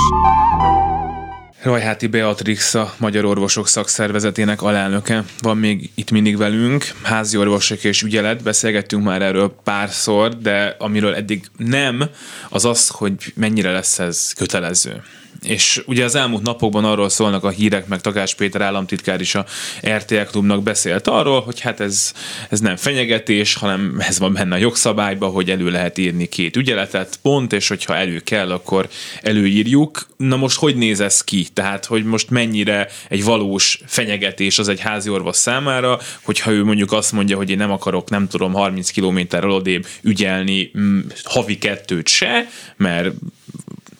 [1.62, 6.84] Rajháti Beatrix a Magyar Orvosok Szakszervezetének alelnöke van még itt mindig velünk.
[7.02, 12.04] Házi orvosok és ügyelet, beszélgettünk már erről párszor, de amiről eddig nem,
[12.48, 15.02] az az, hogy mennyire lesz ez kötelező.
[15.42, 19.44] És ugye az elmúlt napokban arról szólnak a hírek, meg Takás Péter államtitkár is a
[19.86, 22.12] RTL klubnak beszélt arról, hogy hát ez,
[22.48, 27.18] ez nem fenyegetés, hanem ez van benne a jogszabályban, hogy elő lehet írni két ügyeletet,
[27.22, 28.88] pont, és hogyha elő kell, akkor
[29.22, 30.06] előírjuk.
[30.16, 31.46] Na most hogy néz ez ki?
[31.52, 36.92] Tehát, hogy most mennyire egy valós fenyegetés az egy házi orvos számára, hogyha ő mondjuk
[36.92, 42.08] azt mondja, hogy én nem akarok, nem tudom, 30 kilométerrel odébb ügyelni mm, havi kettőt
[42.08, 43.10] se, mert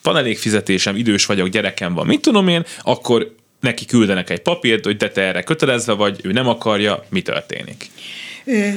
[0.02, 4.84] van elég fizetésem, idős vagyok, gyerekem van, mit tudom én, akkor neki küldenek egy papírt,
[4.84, 7.90] hogy te, te erre kötelezve vagy, ő nem akarja, mi történik.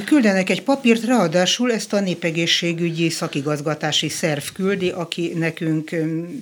[0.04, 5.90] Küldenek egy papírt, ráadásul ezt a népegészségügyi szakigazgatási szerv küldi, aki nekünk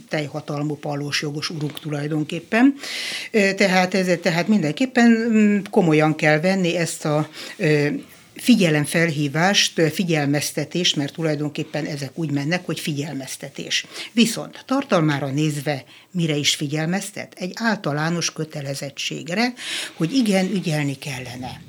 [0.08, 2.74] teljhatalmú palós jogos uruk tulajdonképpen.
[3.30, 7.28] Tehát, ez, tehát mindenképpen mm, komolyan kell venni ezt a
[8.40, 13.86] figyelemfelhívást, figyelmeztetést, mert tulajdonképpen ezek úgy mennek, hogy figyelmeztetés.
[14.12, 17.34] Viszont tartalmára nézve mire is figyelmeztet?
[17.38, 19.52] Egy általános kötelezettségre,
[19.94, 21.60] hogy igen, ügyelni kellene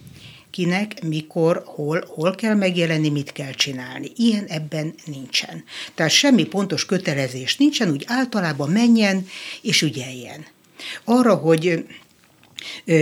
[0.51, 4.11] kinek, mikor, hol, hol kell megjelenni, mit kell csinálni.
[4.15, 5.63] Ilyen ebben nincsen.
[5.95, 9.27] Tehát semmi pontos kötelezés nincsen, úgy általában menjen
[9.61, 10.45] és ügyeljen.
[11.03, 11.85] Arra, hogy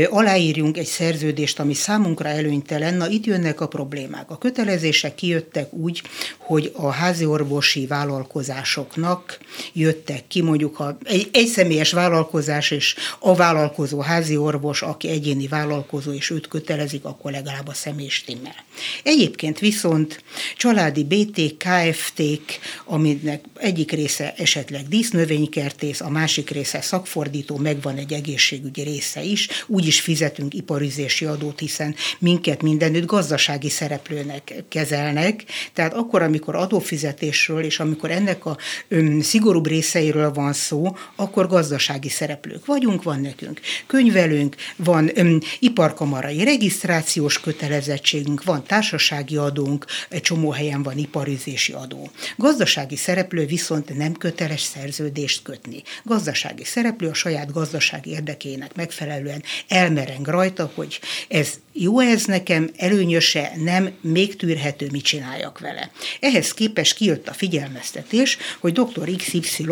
[0.09, 4.31] aláírjunk egy szerződést, ami számunkra előnytelen, na itt jönnek a problémák.
[4.31, 6.01] A kötelezések kijöttek úgy,
[6.37, 9.39] hogy a házi orvosi vállalkozásoknak
[9.73, 15.47] jöttek ki, mondjuk ha egy, egy személyes vállalkozás és a vállalkozó házi orvos, aki egyéni
[15.47, 18.55] vállalkozó, és őt kötelezik, akkor legalább a személy stimmel.
[19.03, 20.23] Egyébként viszont
[20.57, 28.81] családi BT, KFT-k, aminek egyik része esetleg dísznövénykertész, a másik része szakfordító, megvan egy egészségügyi
[28.81, 35.43] része is, úgy is fizetünk iparizési adót, hiszen minket mindenütt gazdasági szereplőnek kezelnek.
[35.73, 38.57] Tehát akkor, amikor adófizetésről és amikor ennek a
[38.87, 46.43] öm, szigorúbb részeiről van szó, akkor gazdasági szereplők vagyunk, van nekünk könyvelünk, van öm, iparkamarai
[46.43, 52.09] regisztrációs kötelezettségünk, van társasági adónk, egy csomó helyen van iparizési adó.
[52.37, 55.83] Gazdasági szereplő viszont nem köteles szerződést kötni.
[56.03, 63.51] Gazdasági szereplő a saját gazdasági érdekének megfelelően elmereng rajta, hogy ez jó ez nekem, előnyöse,
[63.55, 65.91] nem, még tűrhető, mit csináljak vele.
[66.19, 69.15] Ehhez képest kijött a figyelmeztetés, hogy dr.
[69.17, 69.65] XY,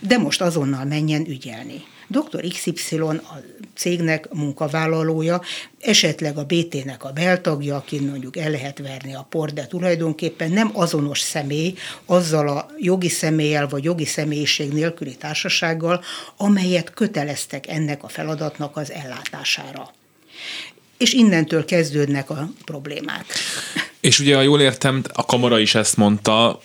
[0.00, 1.82] de most azonnal menjen ügyelni.
[2.08, 2.44] Dr.
[2.48, 3.42] XY a
[3.74, 5.40] cégnek munkavállalója,
[5.80, 10.70] esetleg a BT-nek a beltagja, aki mondjuk el lehet verni a port, de tulajdonképpen nem
[10.72, 16.04] azonos személy azzal a jogi személlyel vagy jogi személyiség nélküli társasággal,
[16.36, 19.94] amelyet köteleztek ennek a feladatnak az ellátására.
[20.98, 23.24] És innentől kezdődnek a problémák.
[24.06, 26.60] És ugye, ha jól értem, a kamara is ezt mondta,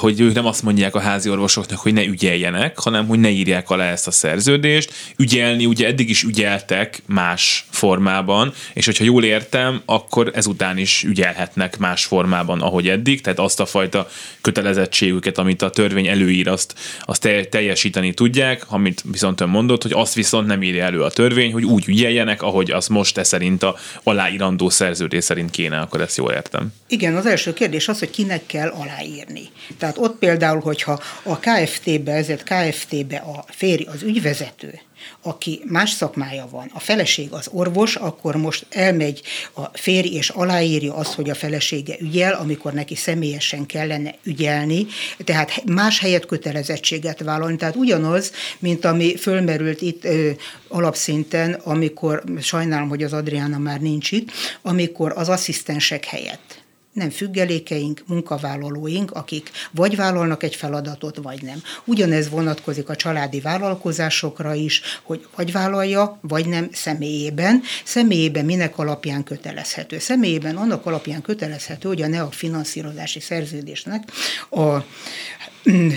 [0.00, 3.70] hogy ők nem azt mondják a házi orvosoknak, hogy ne ügyeljenek, hanem hogy ne írják
[3.70, 4.92] alá ezt a szerződést.
[5.16, 11.78] Ügyelni ugye eddig is ügyeltek más formában, és hogyha jól értem, akkor ezután is ügyelhetnek
[11.78, 14.08] más formában, ahogy eddig, tehát azt a fajta
[14.40, 20.14] kötelezettségüket, amit a törvény előír, azt, azt teljesíteni tudják, amit viszont ön mondott, hogy azt
[20.14, 23.76] viszont nem írja elő a törvény, hogy úgy ügyeljenek, ahogy azt most te szerint a
[24.02, 26.63] aláírandó szerződés szerint kéne, akkor ezt jól értem.
[26.88, 29.48] Igen, az első kérdés az, hogy kinek kell aláírni.
[29.78, 34.80] Tehát ott például, hogyha a KFT-be, ezért KFT-be a férj, az ügyvezető,
[35.22, 39.22] aki más szakmája van, a feleség az orvos, akkor most elmegy
[39.54, 44.86] a férj és aláírja azt, hogy a felesége ügyel, amikor neki személyesen kellene ügyelni,
[45.24, 47.56] tehát más helyet kötelezettséget vállalni.
[47.56, 50.30] Tehát ugyanaz, mint ami fölmerült itt ö,
[50.68, 54.30] alapszinten, amikor, sajnálom, hogy az Adriána már nincs itt,
[54.62, 56.63] amikor az asszisztensek helyett
[56.94, 61.62] nem függelékeink, munkavállalóink, akik vagy vállalnak egy feladatot, vagy nem.
[61.84, 67.62] Ugyanez vonatkozik a családi vállalkozásokra is, hogy vagy vállalja, vagy nem személyében.
[67.84, 69.98] Személyében minek alapján kötelezhető?
[69.98, 74.02] Személyében annak alapján kötelezhető, hogy a NEA finanszírozási szerződésnek
[74.50, 74.84] a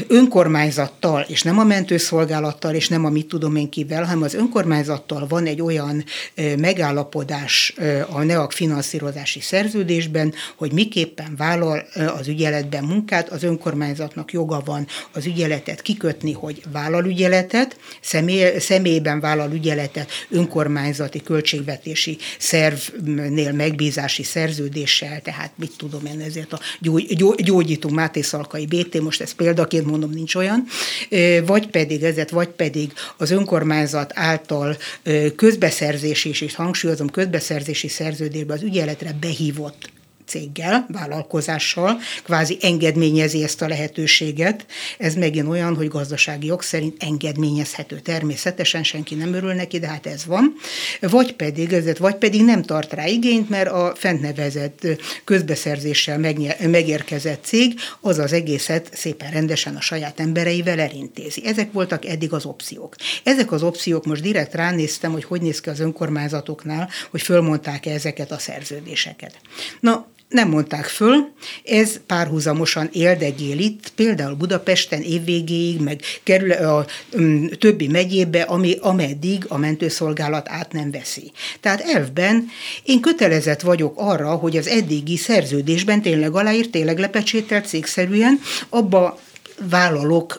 [0.07, 5.27] önkormányzattal, és nem a mentőszolgálattal, és nem a mit tudom én kivel, hanem az önkormányzattal
[5.27, 6.03] van egy olyan
[6.57, 7.73] megállapodás
[8.09, 15.25] a NEAK finanszírozási szerződésben, hogy miképpen vállal az ügyeletben munkát, az önkormányzatnak joga van az
[15.25, 25.51] ügyeletet kikötni, hogy vállal ügyeletet, személy, személyben vállal ügyeletet önkormányzati költségvetési szervnél megbízási szerződéssel, tehát
[25.55, 30.09] mit tudom én, ezért a gyógy, gyógyító Máté Szalkai BT, most ez például példaként mondom,
[30.09, 30.65] nincs olyan,
[31.45, 34.77] vagy pedig ezet, vagy pedig az önkormányzat által
[35.35, 39.95] közbeszerzési, és hangsúlyozom, közbeszerzési szerződésbe az ügyeletre behívott
[40.27, 44.65] céggel, vállalkozással, kvázi engedményezi ezt a lehetőséget.
[44.97, 50.05] Ez megint olyan, hogy gazdasági jog szerint engedményezhető természetesen, senki nem örül neki, de hát
[50.05, 50.55] ez van.
[51.01, 54.87] Vagy pedig, ezért, vagy pedig nem tart rá igényt, mert a fent nevezett
[55.23, 56.17] közbeszerzéssel
[56.59, 61.45] megérkezett cég az az egészet szépen rendesen a saját embereivel elintézi.
[61.45, 62.95] Ezek voltak eddig az opciók.
[63.23, 68.31] Ezek az opciók, most direkt ránéztem, hogy hogy néz ki az önkormányzatoknál, hogy fölmondták-e ezeket
[68.31, 69.35] a szerződéseket.
[69.79, 71.31] Na, nem mondták föl,
[71.63, 79.45] ez párhuzamosan éldegél itt, például Budapesten évvégéig, meg kerül a, um, többi megyébe, ami, ameddig
[79.47, 81.31] a mentőszolgálat át nem veszi.
[81.59, 82.47] Tehát elvben
[82.83, 89.19] én kötelezett vagyok arra, hogy az eddigi szerződésben tényleg aláírt, tényleg lepecsételt cégszerűen, abba
[89.69, 90.35] vállalok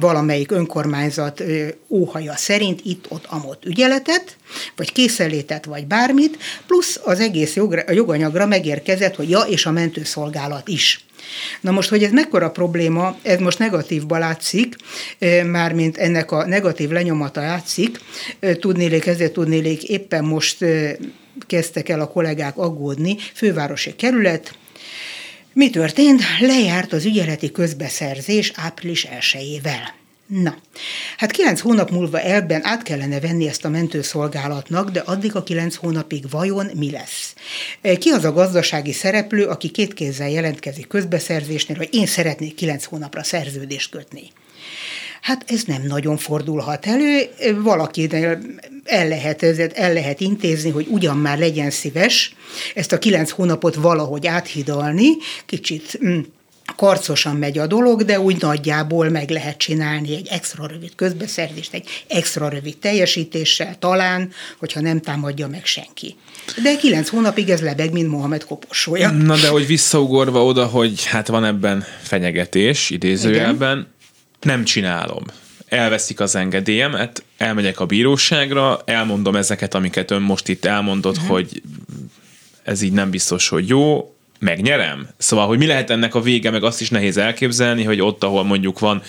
[0.00, 1.42] valamelyik önkormányzat
[1.88, 4.36] óhaja szerint itt-ott amott ügyeletet,
[4.76, 9.70] vagy készelétet, vagy bármit, plusz az egész jogra, a joganyagra megérkezett, hogy ja, és a
[9.70, 11.04] mentőszolgálat is.
[11.60, 14.76] Na most, hogy ez mekkora probléma, ez most negatívba látszik,
[15.44, 17.98] mármint ennek a negatív lenyomata látszik,
[18.60, 20.64] tudnélék, ezért tudnélék, éppen most
[21.46, 24.54] kezdtek el a kollégák aggódni, fővárosi kerület,
[25.56, 26.22] mi történt?
[26.40, 29.88] Lejárt az ügyeleti közbeszerzés április 1-ével.
[30.26, 30.56] Na,
[31.16, 35.74] hát kilenc hónap múlva elben át kellene venni ezt a mentőszolgálatnak, de addig a kilenc
[35.74, 37.34] hónapig vajon mi lesz?
[37.98, 43.22] Ki az a gazdasági szereplő, aki két kézzel jelentkezik közbeszerzésnél, hogy én szeretnék kilenc hónapra
[43.22, 44.22] szerződést kötni?
[45.26, 47.28] Hát ez nem nagyon fordulhat elő,
[47.62, 48.08] valaki
[48.84, 49.42] el lehet,
[49.74, 52.34] el lehet intézni, hogy ugyan már legyen szíves
[52.74, 55.08] ezt a kilenc hónapot valahogy áthidalni,
[55.46, 56.18] kicsit mm,
[56.76, 61.88] karcosan megy a dolog, de úgy nagyjából meg lehet csinálni egy extra rövid közbeszerzést, egy
[62.06, 66.16] extra rövid teljesítéssel, talán, hogyha nem támadja meg senki.
[66.62, 69.10] De kilenc hónapig ez lebeg, mint Mohamed koporsója.
[69.10, 73.94] Na de hogy visszaugorva oda, hogy hát van ebben fenyegetés, idézőjelben, Igen
[74.40, 75.24] nem csinálom.
[75.68, 81.30] Elveszik az engedélyemet, elmegyek a bíróságra, elmondom ezeket, amiket ön most itt elmondott, uh-huh.
[81.30, 81.62] hogy
[82.62, 85.08] ez így nem biztos, hogy jó, megnyerem?
[85.16, 88.44] Szóval, hogy mi lehet ennek a vége, meg azt is nehéz elképzelni, hogy ott, ahol
[88.44, 89.02] mondjuk van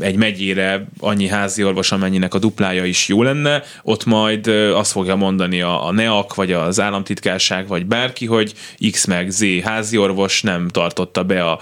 [0.00, 5.16] egy megyére annyi házi orvos, amennyinek a duplája is jó lenne, ott majd azt fogja
[5.16, 8.52] mondani a, a NEAK, vagy az államtitkárság, vagy bárki, hogy
[8.90, 11.60] X meg Z házi orvos nem tartotta be a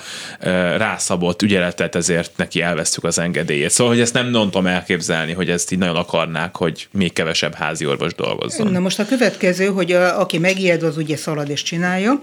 [0.76, 3.70] rászabott ügyeletet, ezért neki elvesztük az engedélyét.
[3.70, 7.86] Szóval, hogy ezt nem tudom elképzelni, hogy ezt így nagyon akarnák, hogy még kevesebb házi
[7.86, 8.72] orvos dolgozzon.
[8.72, 12.20] Na most a következő, hogy a, aki megijed, az ugye szalad és csinálja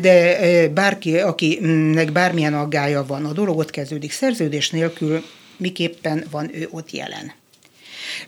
[0.00, 5.24] de bárki, akinek bármilyen aggája van, a dolog ott kezdődik szerződés nélkül,
[5.56, 7.32] miképpen van ő ott jelen.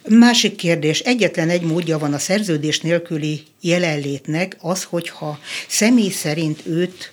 [0.08, 5.38] Másik kérdés, egyetlen egy módja van a szerződés nélküli jelenlétnek, az, hogyha
[5.68, 7.12] személy szerint őt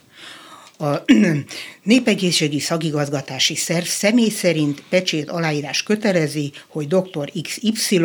[0.77, 1.03] a
[1.83, 7.31] népegészségi szagigazgatási szerv személy szerint pecsét aláírás kötelezi, hogy dr.
[7.41, 8.01] XY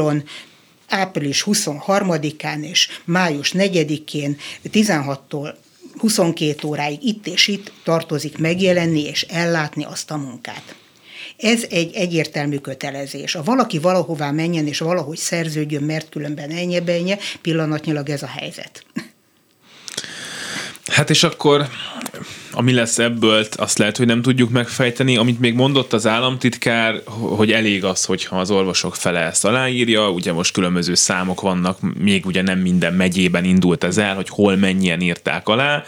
[0.88, 4.36] április 23-án és május 4-én
[4.72, 5.54] 16-tól
[5.98, 10.74] 22 óráig itt és itt tartozik megjelenni és ellátni azt a munkát.
[11.36, 13.34] Ez egy egyértelmű kötelezés.
[13.34, 18.84] A valaki valahová menjen és valahogy szerződjön, mert különben ennyi pillanatnyilag ez a helyzet.
[20.86, 21.68] Hát és akkor
[22.58, 25.16] ami lesz ebből, azt lehet, hogy nem tudjuk megfejteni.
[25.16, 30.32] Amit még mondott az államtitkár, hogy elég az, hogyha az orvosok fele ezt aláírja, ugye
[30.32, 35.00] most különböző számok vannak, még ugye nem minden megyében indult ez el, hogy hol mennyien
[35.00, 35.82] írták alá,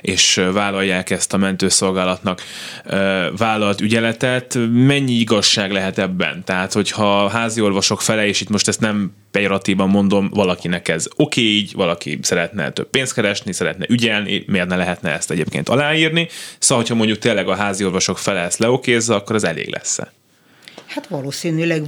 [0.00, 2.42] és vállalják ezt a mentőszolgálatnak
[3.36, 4.58] vállalt ügyeletet.
[4.72, 6.44] Mennyi igazság lehet ebben?
[6.44, 11.40] Tehát, hogyha házi orvosok fele, és itt most ezt nem pejoratívan mondom, valakinek ez oké
[11.40, 16.28] így, valaki szeretne több pénzt keresni, szeretne ügyelni, miért ne lehetne ezt egyébként aláírni.
[16.58, 19.98] Szóval, hogyha mondjuk tényleg a házi orvosok fele ezt leokézza, akkor az elég lesz.
[20.86, 21.82] Hát valószínűleg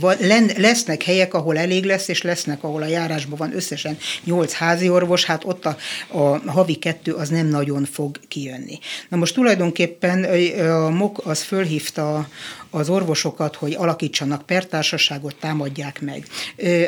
[0.57, 5.25] lesznek helyek, ahol elég lesz, és lesznek, ahol a járásban van összesen nyolc házi orvos,
[5.25, 5.77] hát ott a,
[6.09, 8.79] a havi kettő az nem nagyon fog kijönni.
[9.09, 10.25] Na most tulajdonképpen
[10.61, 12.29] a MOK az fölhívta
[12.71, 16.27] az orvosokat, hogy alakítsanak pertársaságot, támadják meg.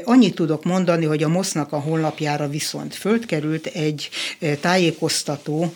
[0.05, 4.09] Annyit tudok mondani, hogy a MOSZ-nak a honlapjára viszont fölkerült egy
[4.61, 5.75] tájékoztató,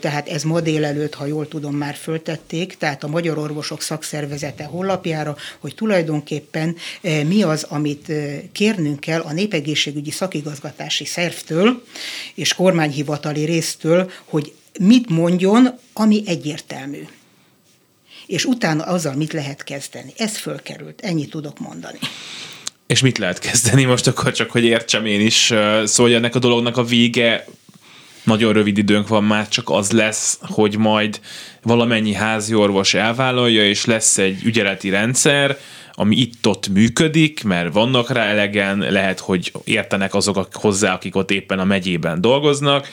[0.00, 5.36] tehát ez ma délelőtt, ha jól tudom, már föltették, tehát a Magyar Orvosok Szakszervezete honlapjára,
[5.58, 6.76] hogy tulajdonképpen
[7.26, 8.12] mi az, amit
[8.52, 11.82] kérnünk kell a népegészségügyi szakigazgatási szervtől
[12.34, 17.06] és kormányhivatali résztől, hogy mit mondjon, ami egyértelmű
[18.26, 20.12] és utána azzal mit lehet kezdeni.
[20.16, 21.98] Ez fölkerült, ennyit tudok mondani.
[22.86, 25.52] És mit lehet kezdeni most akkor csak, hogy értsem én is,
[25.84, 27.46] szóval ennek a dolognak a vége
[28.24, 31.20] nagyon rövid időnk van már, csak az lesz, hogy majd
[31.62, 35.58] valamennyi házi orvos elvállalja, és lesz egy ügyeleti rendszer,
[35.92, 41.58] ami itt-ott működik, mert vannak rá elegen, lehet, hogy értenek azok hozzá, akik ott éppen
[41.58, 42.88] a megyében dolgoznak,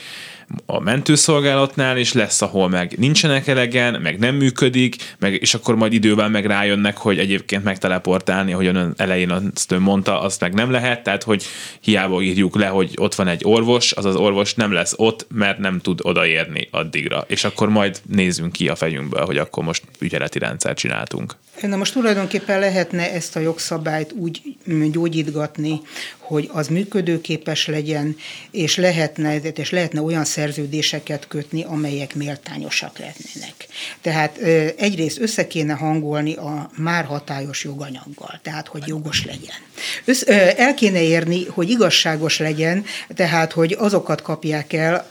[0.66, 5.92] a mentőszolgálatnál, és lesz, ahol meg nincsenek elegen, meg nem működik, meg, és akkor majd
[5.92, 10.70] idővel meg rájönnek, hogy egyébként megteleportálni, ahogy ön elején azt ön mondta, azt meg nem
[10.70, 11.44] lehet, tehát hogy
[11.80, 15.58] hiába írjuk le, hogy ott van egy orvos, az az orvos nem lesz ott, mert
[15.58, 17.24] nem tud odaérni addigra.
[17.26, 21.34] És akkor majd nézzünk ki a fejünkből, hogy akkor most ügyeleti rendszert csináltunk.
[21.60, 24.42] Na most tulajdonképpen lehetne ezt a jogszabályt úgy
[24.90, 25.80] gyógyítgatni,
[26.18, 28.16] hogy az működőképes legyen,
[28.50, 33.66] és lehetne, és lehetne olyan szerződéseket kötni, amelyek méltányosak lennének.
[34.00, 34.38] Tehát
[34.76, 39.56] egyrészt össze kéne hangolni a már hatályos joganyaggal, tehát hogy jogos legyen.
[40.04, 40.22] Össz,
[40.56, 42.84] el kéne érni, hogy igazságos legyen,
[43.14, 45.10] tehát hogy azokat kapják el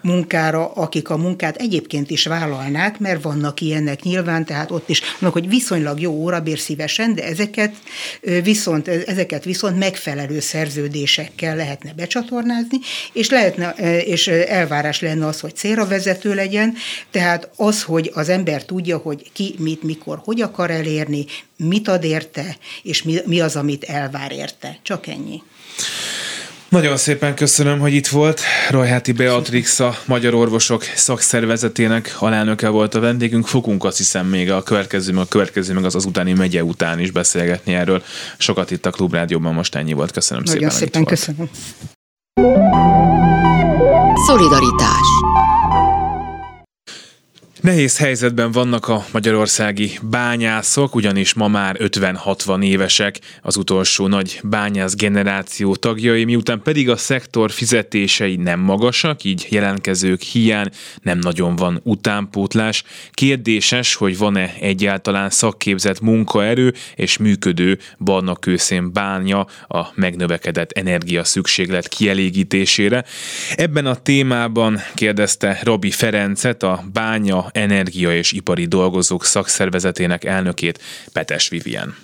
[0.00, 5.34] munkára, akik a munkát egyébként is vállalnák, mert vannak ilyenek nyilván, tehát ott is vannak,
[5.34, 7.74] hogy viszonylag jó órabér szívesen, de ezeket
[8.42, 12.78] viszont, ezeket viszont megfelelő szerződésekkel lehetne becsatornázni,
[13.12, 16.74] és, lehetne, és elvárás lenne az, hogy célra vezető legyen,
[17.10, 21.24] tehát az, hogy az ember tudja, hogy ki mit, mikor, hogy akar elérni,
[21.56, 24.78] mit ad érte, és mi, mi az, amit elvár érte.
[24.82, 25.42] Csak ennyi.
[26.76, 28.40] Nagyon szépen köszönöm, hogy itt volt.
[28.70, 33.46] Rajháti Beatrix, a Magyar Orvosok Szakszervezetének alelnöke volt a vendégünk.
[33.46, 37.10] Fogunk azt hiszem még a következő, a következő meg az az utáni megye után is
[37.10, 38.02] beszélgetni erről.
[38.38, 40.10] Sokat itt a Klubrádióban, most ennyi volt.
[40.10, 41.04] Köszönöm Nagyon szépen.
[41.04, 41.50] szépen köszönöm.
[44.26, 45.06] Szolidaritás
[47.66, 54.94] Nehéz helyzetben vannak a magyarországi bányászok, ugyanis ma már 50-60 évesek az utolsó nagy bányász
[54.94, 60.68] generáció tagjai, miután pedig a szektor fizetései nem magasak, így jelentkezők hiány
[61.02, 62.82] nem nagyon van utánpótlás.
[63.10, 71.88] Kérdéses, hogy van-e egyáltalán szakképzett munkaerő és működő barna kőszén bánya a megnövekedett energia szükséglet
[71.88, 73.04] kielégítésére.
[73.56, 80.80] Ebben a témában kérdezte Robi Ferencet, a bánya Energia és Ipari Dolgozók Szakszervezetének elnökét,
[81.12, 81.94] Petes Vivien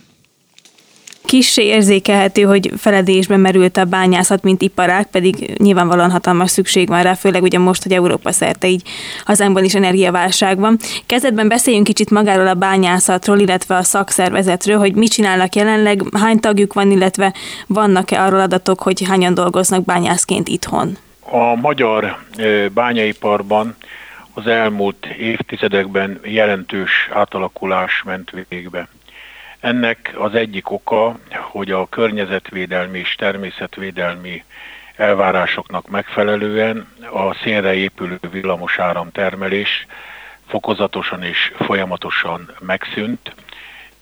[1.25, 7.15] kissé érzékelhető, hogy feledésben merült a bányászat, mint iparág, pedig nyilvánvalóan hatalmas szükség van rá,
[7.15, 8.83] főleg ugye most, hogy Európa szerte így
[9.25, 10.79] hazánkban is energiaválság van.
[11.07, 16.73] Kezdetben beszéljünk kicsit magáról a bányászatról, illetve a szakszervezetről, hogy mit csinálnak jelenleg, hány tagjuk
[16.73, 17.35] van, illetve
[17.67, 20.97] vannak-e arról adatok, hogy hányan dolgoznak bányászként itthon?
[21.31, 22.17] A magyar
[22.75, 23.77] bányaiparban
[24.35, 28.89] az elmúlt évtizedekben jelentős átalakulás ment végbe.
[29.61, 34.45] Ennek az egyik oka, hogy a környezetvédelmi és természetvédelmi
[34.97, 39.87] elvárásoknak megfelelően a szénre épülő villamosáram termelés
[40.49, 43.35] fokozatosan és folyamatosan megszűnt.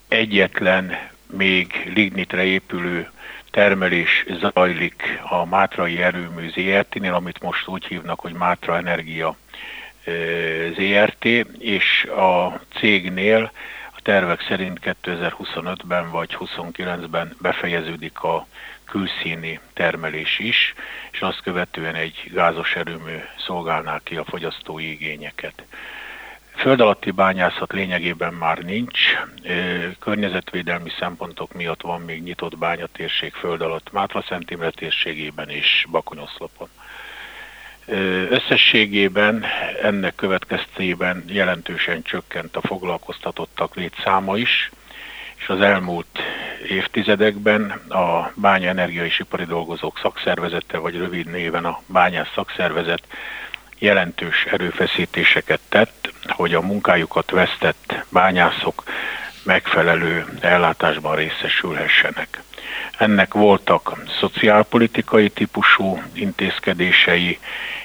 [0.08, 3.10] Egyetlen még lignitre épülő
[3.50, 9.36] termelés zajlik a Mátrai Erőmű ZRT-nél, amit most úgy hívnak, hogy Mátra Energia
[10.76, 11.24] ZRT,
[11.58, 13.50] és a cégnél
[13.96, 18.46] a tervek szerint 2025-ben vagy 2029-ben befejeződik a
[18.84, 20.74] külszíni termelés is,
[21.11, 25.64] és azt követően egy gázos erőmű szolgálná ki a fogyasztói igényeket.
[26.54, 28.98] Föld alatti bányászat lényegében már nincs.
[29.98, 36.68] Környezetvédelmi szempontok miatt van még nyitott bányatérség föld alatt Mátra Szent Imre térségében és Bakonyoszlopon.
[38.28, 39.45] Összességében
[39.82, 44.70] ennek következtében jelentősen csökkent a foglalkoztatottak létszáma is,
[45.36, 46.18] és az elmúlt
[46.68, 53.03] évtizedekben a Bánya Energia és Ipari Dolgozók Szakszervezete, vagy rövid néven a Bányász Szakszervezet
[53.78, 58.84] jelentős erőfeszítéseket tett, hogy a munkájukat vesztett bányászok
[59.43, 62.43] megfelelő ellátásban részesülhessenek.
[62.98, 67.38] Ennek voltak szociálpolitikai típusú intézkedései,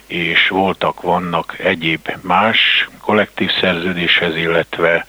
[0.08, 5.06] és voltak, vannak egyéb más kollektív szerződéshez, illetve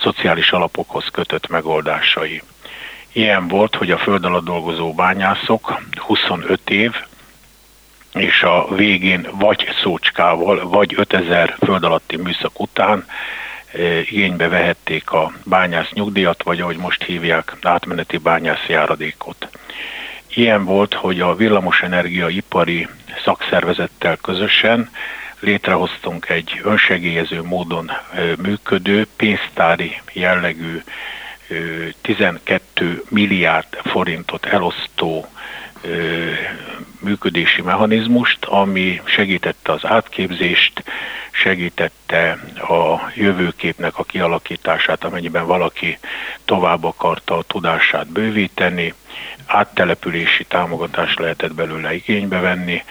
[0.00, 2.42] szociális alapokhoz kötött megoldásai.
[3.12, 6.94] Ilyen volt, hogy a föld alatt dolgozó bányászok 25 év,
[8.14, 13.04] és a végén vagy szócskával, vagy 5000 föld alatti műszak után
[14.10, 19.48] igénybe vehették a bányász nyugdíjat, vagy ahogy most hívják, átmeneti bányász járadékot.
[20.34, 22.88] Ilyen volt, hogy a villamosenergia ipari
[23.24, 24.90] szakszervezettel közösen
[25.40, 27.90] létrehoztunk egy önsegélyező módon
[28.42, 30.82] működő, pénztári jellegű
[32.00, 35.26] 12 milliárd forintot elosztó
[37.00, 40.82] működési mechanizmust, ami segítette az átképzést,
[41.30, 45.98] segítette a jövőképnek a kialakítását, amennyiben valaki
[46.44, 48.94] tovább akarta a tudását bővíteni,
[49.46, 52.82] áttelepülési támogatást lehetett belőle igénybe venni,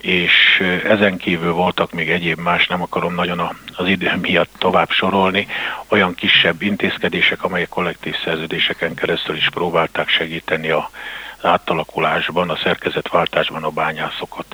[0.00, 5.46] és ezen kívül voltak még egyéb más, nem akarom nagyon az idő miatt tovább sorolni,
[5.88, 10.90] olyan kisebb intézkedések, amelyek kollektív szerződéseken keresztül is próbálták segíteni a
[11.42, 14.46] átalakulásban, a szerkezetváltásban a bányászokat.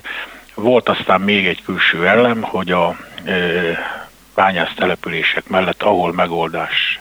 [0.54, 3.32] Volt aztán még egy külső ellem, hogy a e,
[4.34, 7.00] bányász települések mellett, ahol megoldás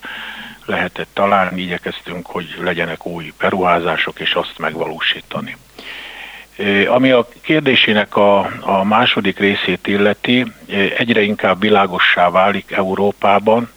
[0.65, 5.57] lehetett találni, igyekeztünk, hogy legyenek új beruházások, és azt megvalósítani.
[6.87, 10.51] Ami a kérdésének a, a második részét illeti,
[10.97, 13.71] egyre inkább világossá válik Európában,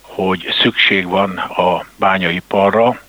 [0.00, 3.00] hogy szükség van a bányaiparra.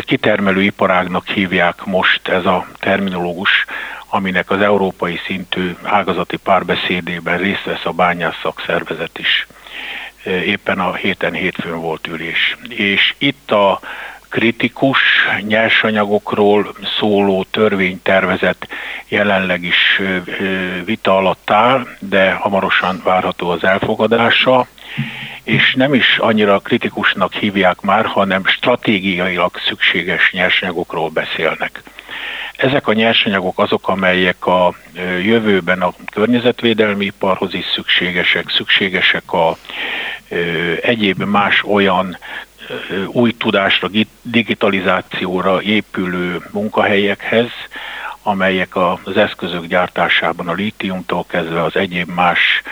[0.00, 3.64] Kitermelő iparágnak hívják most ez a terminológus,
[4.08, 9.46] aminek az európai szintű ágazati párbeszédében részt vesz a bányász szakszervezet is.
[10.24, 12.56] Éppen a héten hétfőn volt ülés.
[12.68, 13.80] És itt a
[14.28, 14.98] kritikus
[15.40, 18.68] nyersanyagokról szóló törvénytervezet
[19.08, 20.00] jelenleg is
[20.84, 24.66] vita alatt áll, de hamarosan várható az elfogadása,
[25.42, 31.82] és nem is annyira kritikusnak hívják már, hanem stratégiailag szükséges nyersanyagokról beszélnek.
[32.56, 34.74] Ezek a nyersanyagok azok, amelyek a
[35.22, 39.56] jövőben a környezetvédelmi iparhoz is szükségesek, szükségesek a
[40.82, 42.18] egyéb más olyan
[43.06, 43.88] új tudásra,
[44.22, 47.50] digitalizációra épülő munkahelyekhez,
[48.22, 52.62] amelyek az eszközök gyártásában a lítiumtól kezdve az egyéb más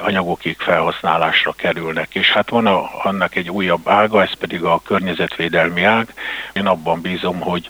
[0.00, 2.14] anyagokig felhasználásra kerülnek.
[2.14, 6.14] És hát van a, annak egy újabb ága, ez pedig a környezetvédelmi ág.
[6.52, 7.68] Én abban bízom, hogy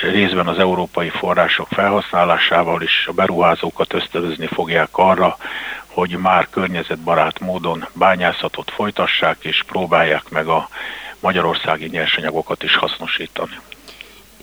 [0.00, 5.36] részben az európai források felhasználásával is a beruházókat ösztönözni fogják arra,
[5.94, 10.68] hogy már környezetbarát módon bányászatot folytassák, és próbálják meg a
[11.20, 13.58] magyarországi nyersanyagokat is hasznosítani.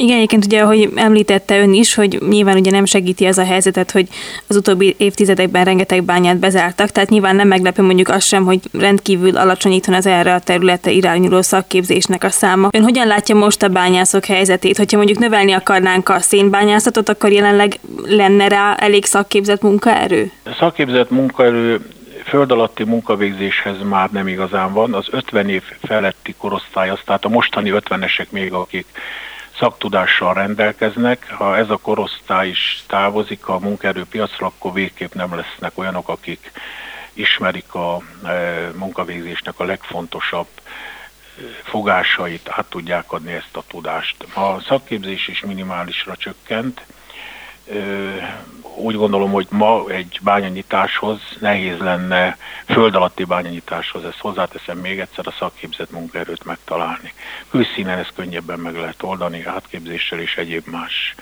[0.02, 3.92] Igen, egyébként ugye, ahogy említette ön is, hogy nyilván ugye nem segíti ez a helyzetet,
[3.92, 4.08] hogy
[4.48, 9.38] az utóbbi évtizedekben rengeteg bányát bezártak, tehát nyilván nem meglepő mondjuk az sem, hogy rendkívül
[9.38, 12.70] alacsony itthon az erre a területe irányuló szakképzésnek a száma.
[12.72, 14.78] Ön hogyan látja most a bányászok helyzetét?
[14.78, 20.32] Hogyha mondjuk növelni akarnánk a szénbányászatot, akkor jelenleg lenne rá elég szakképzett munkaerő?
[20.44, 21.80] A szakképzett munkaerő
[22.26, 24.94] föld alatti munkavégzéshez már nem igazán van.
[24.94, 28.86] Az 50 év feletti korosztály, az tehát a mostani 50-esek még, akik
[29.60, 31.32] szaktudással rendelkeznek.
[31.32, 36.52] Ha ez a korosztály is távozik a munkaerőpiacra, akkor végképp nem lesznek olyanok, akik
[37.14, 40.62] ismerik a e, munkavégzésnek a legfontosabb e,
[41.64, 44.24] fogásait, át tudják adni ezt a tudást.
[44.34, 46.86] A szakképzés is minimálisra csökkent,
[48.80, 55.28] úgy gondolom, hogy ma egy bányanyitáshoz nehéz lenne, föld alatti bányanyitáshoz, ezt hozzáteszem még egyszer,
[55.28, 57.14] a szakképzett munkaerőt megtalálni.
[57.50, 61.16] Külszínen ezt könnyebben meg lehet oldani, átképzéssel és egyéb más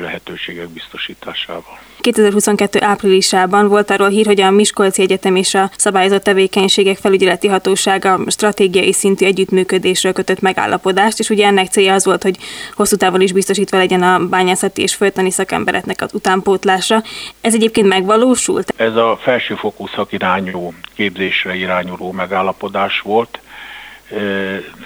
[0.00, 1.78] lehetőségek biztosításával.
[2.00, 2.82] 2022.
[2.82, 8.92] áprilisában volt arról hír, hogy a Miskolci Egyetem és a Szabályozott Tevékenységek Felügyeleti Hatósága stratégiai
[8.92, 12.38] szintű együttműködésről kötött megállapodást, és ugye ennek célja az volt, hogy
[12.74, 17.02] hosszú távon is biztosítva legyen a bányászati és földtani szakembereknek az utánpótlása.
[17.40, 18.72] Ez egyébként megvalósult?
[18.76, 23.40] Ez a felsőfokú szakirányú képzésre irányuló megállapodás volt,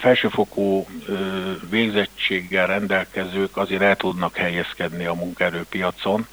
[0.01, 0.87] felsőfokú
[1.71, 6.27] végzettséggel rendelkezők azért el tudnak helyezkedni a munkaerőpiacon,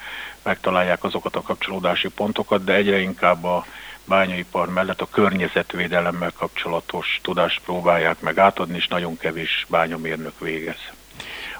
[0.43, 3.65] megtalálják azokat a kapcsolódási pontokat, de egyre inkább a
[4.05, 10.79] bányaipar mellett a környezetvédelemmel kapcsolatos tudást próbálják meg átadni, és nagyon kevés bányamérnök végez.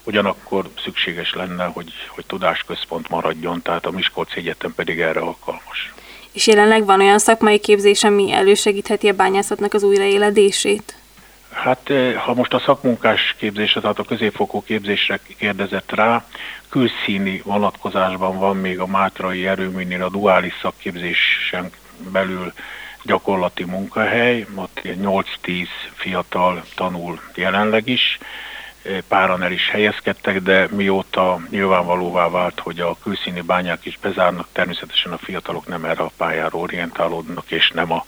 [0.03, 5.93] Ugyanakkor szükséges lenne, hogy, hogy tudásközpont maradjon, tehát a Miskolci Egyetem pedig erre alkalmas.
[6.31, 10.95] És jelenleg van olyan szakmai képzés, ami elősegítheti a bányászatnak az újraéledését?
[11.53, 16.25] Hát ha most a szakmunkás képzésre, tehát a középfokú képzésre kérdezett rá,
[16.69, 21.69] külszíni vonatkozásban van még a Mátrai erőműnél a duális szakképzésen
[22.11, 22.53] belül
[23.03, 28.19] gyakorlati munkahely, ott 8-10 fiatal tanul jelenleg is,
[29.07, 35.11] páran el is helyezkedtek, de mióta nyilvánvalóvá vált, hogy a külszíni bányák is bezárnak, természetesen
[35.11, 38.05] a fiatalok nem erre a pályára orientálódnak, és nem a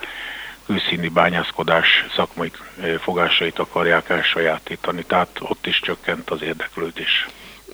[0.66, 2.52] külszíni bányászkodás szakmai
[3.00, 7.28] fogásait akarják elsajátítani, tehát ott is csökkent az érdeklődés.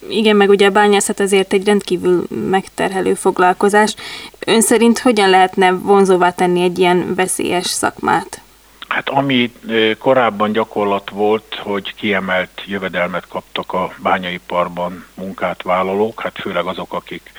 [0.10, 3.96] Igen, meg ugye a bányászat azért egy rendkívül megterhelő foglalkozás.
[4.40, 8.42] Ön szerint hogyan lehetne vonzóvá tenni egy ilyen veszélyes szakmát?
[8.88, 9.54] Hát ami
[10.00, 17.32] korábban gyakorlat volt, hogy kiemelt jövedelmet kaptak a bányaiparban munkát vállalók, hát főleg azok, akik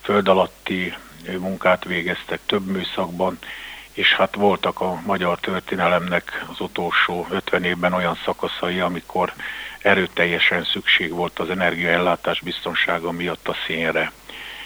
[0.00, 0.94] föld alatti
[1.38, 3.38] munkát végeztek több műszakban,
[3.94, 9.32] és hát voltak a magyar történelemnek az utolsó 50 évben olyan szakaszai, amikor
[9.78, 14.12] erőteljesen szükség volt az energiaellátás biztonsága miatt a szénre,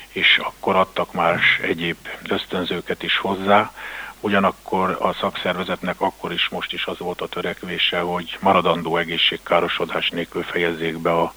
[0.09, 1.97] és akkor adtak más egyéb
[2.29, 3.73] ösztönzőket is hozzá,
[4.21, 10.43] ugyanakkor a szakszervezetnek akkor is, most is az volt a törekvése, hogy maradandó egészségkárosodás nélkül
[10.43, 11.35] fejezzék be a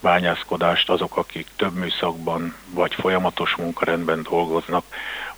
[0.00, 4.84] bányászkodást azok, akik több műszakban vagy folyamatos munkarendben dolgoznak,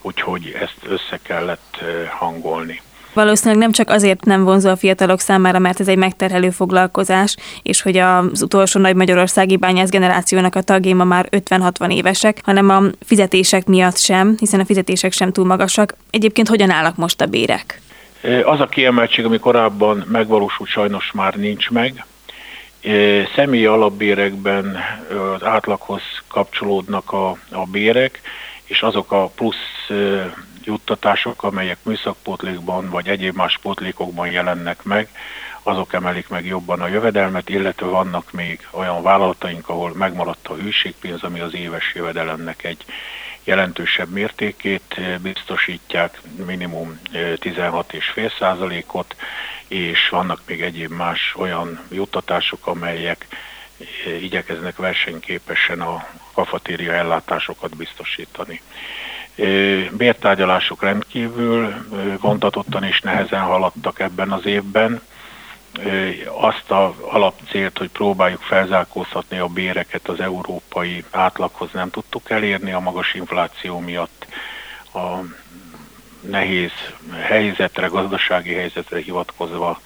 [0.05, 1.85] úgyhogy ezt össze kellett
[2.19, 2.81] hangolni.
[3.15, 7.83] Valószínűleg nem csak azért nem vonzó a fiatalok számára, mert ez egy megterhelő foglalkozás, és
[7.83, 12.83] hogy az utolsó nagy magyarországi bányász generációnak a tagjai ma már 50-60 évesek, hanem a
[13.05, 15.97] fizetések miatt sem, hiszen a fizetések sem túl magasak.
[16.11, 17.81] Egyébként hogyan állnak most a bérek?
[18.45, 22.05] Az a kiemeltség, ami korábban megvalósult, sajnos már nincs meg.
[23.35, 24.77] Személyi alapbérekben
[25.35, 28.21] az átlaghoz kapcsolódnak a, a bérek,
[28.65, 29.89] és azok a plusz
[30.65, 35.09] juttatások, amelyek műszakpótlékban vagy egyéb más pótlékokban jelennek meg,
[35.63, 41.23] azok emelik meg jobban a jövedelmet, illetve vannak még olyan vállalataink, ahol megmaradt a hűségpénz,
[41.23, 42.85] ami az éves jövedelemnek egy
[43.45, 49.17] jelentősebb mértékét biztosítják, minimum 16,5 százalékot,
[49.69, 53.27] és vannak még egyéb más olyan juttatások, amelyek
[54.21, 58.61] igyekeznek versenyképesen a kafatéria ellátásokat biztosítani.
[59.91, 61.75] Bértárgyalások rendkívül
[62.21, 65.03] vontatottan és nehezen haladtak ebben az évben.
[66.41, 72.81] Azt a alapcélt, hogy próbáljuk felzárkóztatni a béreket az európai átlaghoz nem tudtuk elérni a
[72.81, 74.27] magas infláció miatt.
[74.93, 75.19] A
[76.21, 76.73] nehéz
[77.21, 79.81] helyzetre, gazdasági helyzetre hivatkozva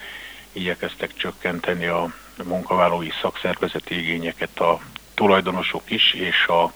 [0.53, 2.09] igyekeztek csökkenteni a
[2.45, 4.81] munkavállalói szakszervezeti igényeket a
[5.19, 6.73] tulajdonosok is, és a,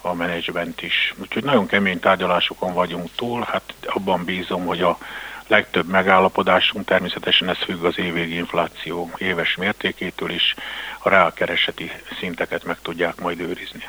[0.00, 1.14] a menedzsment is.
[1.20, 4.98] Úgyhogy nagyon kemény tárgyalásokon vagyunk túl, hát abban bízom, hogy a
[5.46, 10.54] legtöbb megállapodásunk, természetesen ez függ az évvégi infláció éves mértékétől is,
[11.02, 13.84] a reálkereseti szinteket meg tudják majd őrizni.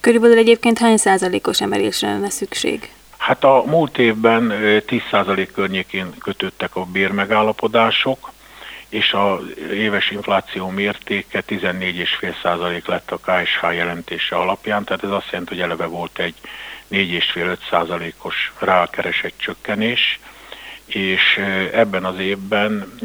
[0.00, 2.92] Körülbelül egyébként hány százalékos emelésre lenne szükség?
[3.16, 4.52] Hát a múlt évben
[4.86, 8.32] 10 százalék környékén kötöttek a bérmegállapodások,
[8.92, 9.40] és az
[9.72, 15.86] éves infláció mértéke 14,5% lett a KSH jelentése alapján, tehát ez azt jelenti, hogy eleve
[15.86, 16.34] volt egy
[16.90, 20.20] 4,5-5%-os rákeresett csökkenés,
[20.84, 21.36] és
[21.72, 22.98] ebben az évben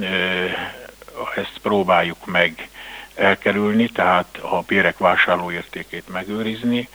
[1.36, 2.70] ezt próbáljuk meg
[3.16, 6.90] elkerülni, tehát a bérek vásárlóértékét megőrizni.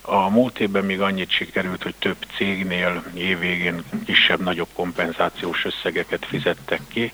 [0.00, 7.12] A múlt évben még annyit sikerült, hogy több cégnél évvégén kisebb-nagyobb kompenzációs összegeket fizettek ki,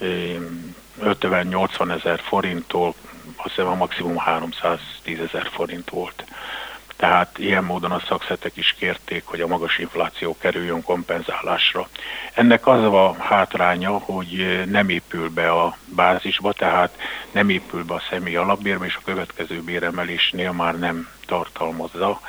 [0.00, 2.94] 50-80 ezer forinttól,
[3.36, 6.24] azt hiszem a maximum 310 ezer forint volt.
[6.96, 11.88] tehát ilyen módon a szakszetek is kérték, hogy a magas infláció kerüljön kompenzálásra.
[12.34, 16.98] Ennek az a hátránya, hogy nem épül be a bázisba, tehát
[17.30, 22.20] nem épül be a személy alapbérbe, és a következő béremelésnél már nem tartalmazza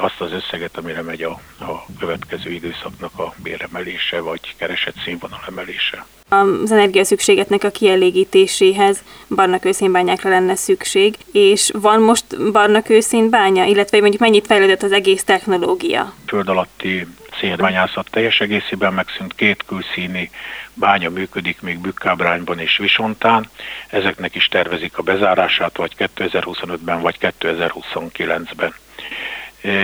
[0.00, 1.30] azt az összeget, amire megy a,
[1.60, 6.04] a következő időszaknak a béremelése, vagy keresett színvonal emelése.
[6.28, 14.22] Az energiaszükségetnek a kielégítéséhez barna kőszénbányákra lenne szükség, és van most barna kőszénbánya, illetve mondjuk
[14.22, 16.12] mennyit fejlődött az egész technológia?
[16.26, 17.06] Föld alatti
[17.40, 20.30] szénbányászat teljes egészében megszűnt, két külszíni
[20.74, 23.48] bánya működik még Bükkábrányban és Visontán.
[23.88, 28.74] Ezeknek is tervezik a bezárását, vagy 2025-ben, vagy 2029-ben.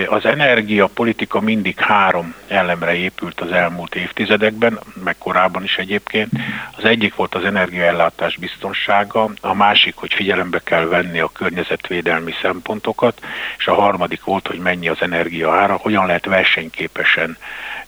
[0.07, 6.31] Az energiapolitika mindig három elemre épült az elmúlt évtizedekben, meg korábban is egyébként.
[6.77, 13.21] Az egyik volt az energiaellátás biztonsága, a másik, hogy figyelembe kell venni a környezetvédelmi szempontokat,
[13.57, 17.37] és a harmadik volt, hogy mennyi az energia ára, hogyan lehet versenyképesen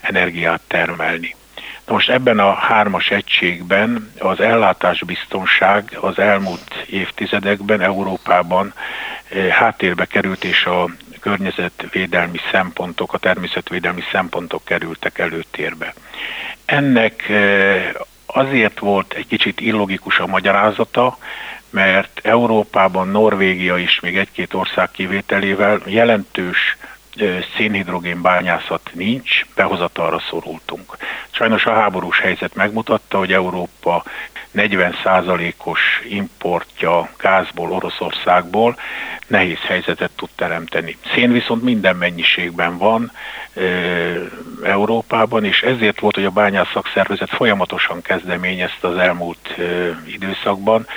[0.01, 1.35] energiát termelni.
[1.85, 8.73] Na most ebben a hármas egységben az ellátásbiztonság az elmúlt évtizedekben Európában
[9.49, 10.89] háttérbe került, és a
[11.22, 15.93] környezetvédelmi szempontok, a természetvédelmi szempontok kerültek előtérbe.
[16.65, 17.91] Ennek eh,
[18.26, 21.17] azért volt egy kicsit illogikus a magyarázata,
[21.69, 26.78] mert Európában Norvégia is még egy-két ország kivételével jelentős
[27.57, 30.97] szénhidrogén bányászat nincs, behozatalra szorultunk.
[31.32, 34.03] Sajnos a háborús helyzet megmutatta, hogy Európa
[34.55, 38.78] 40%-os importja gázból, Oroszországból
[39.28, 40.97] nehéz helyzetet tud teremteni.
[41.14, 43.12] Szén viszont minden mennyiségben van
[43.53, 43.62] e,
[44.64, 49.62] Európában, és ezért volt, hogy a bányász szakszervezet folyamatosan kezdeményezte az elmúlt e,
[50.05, 50.88] időszakban,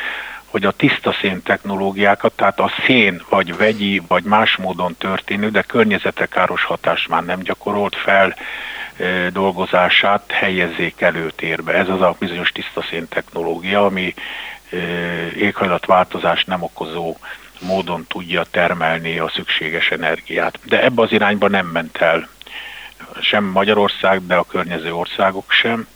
[0.54, 5.62] hogy a tiszta szén technológiákat, tehát a szén vagy vegyi, vagy más módon történő, de
[5.62, 8.34] környezetre káros hatást már nem gyakorolt fel,
[9.32, 11.72] dolgozását helyezzék előtérbe.
[11.72, 14.14] Ez az a bizonyos tiszta szén technológia, ami
[15.36, 17.16] éghajlatváltozást nem okozó
[17.60, 20.58] módon tudja termelni a szükséges energiát.
[20.64, 22.28] De ebbe az irányba nem ment el
[23.20, 25.86] sem Magyarország, de a környező országok sem.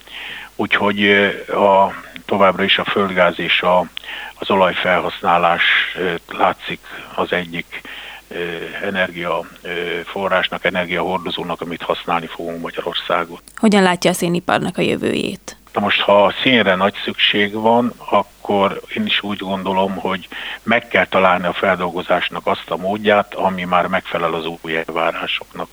[0.55, 1.03] Úgyhogy
[1.47, 1.93] a,
[2.25, 3.85] továbbra is a földgáz és a,
[4.33, 5.63] az olajfelhasználás
[6.27, 6.79] látszik
[7.15, 7.81] az egyik
[8.83, 13.39] energiaforrásnak, energiahordozónak, amit használni fogunk Magyarországon.
[13.55, 15.57] Hogyan látja a széniparnak a jövőjét?
[15.73, 20.27] Na most, ha a szénre nagy szükség van, akkor én is úgy gondolom, hogy
[20.63, 25.69] meg kell találni a feldolgozásnak azt a módját, ami már megfelel az új elvárásoknak.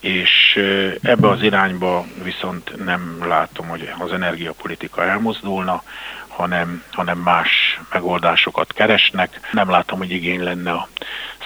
[0.00, 0.60] És
[1.02, 5.82] ebbe az irányba viszont nem látom, hogy az energiapolitika elmozdulna,
[6.28, 9.40] hanem, hanem más megoldásokat keresnek.
[9.52, 10.88] Nem látom, hogy igény lenne a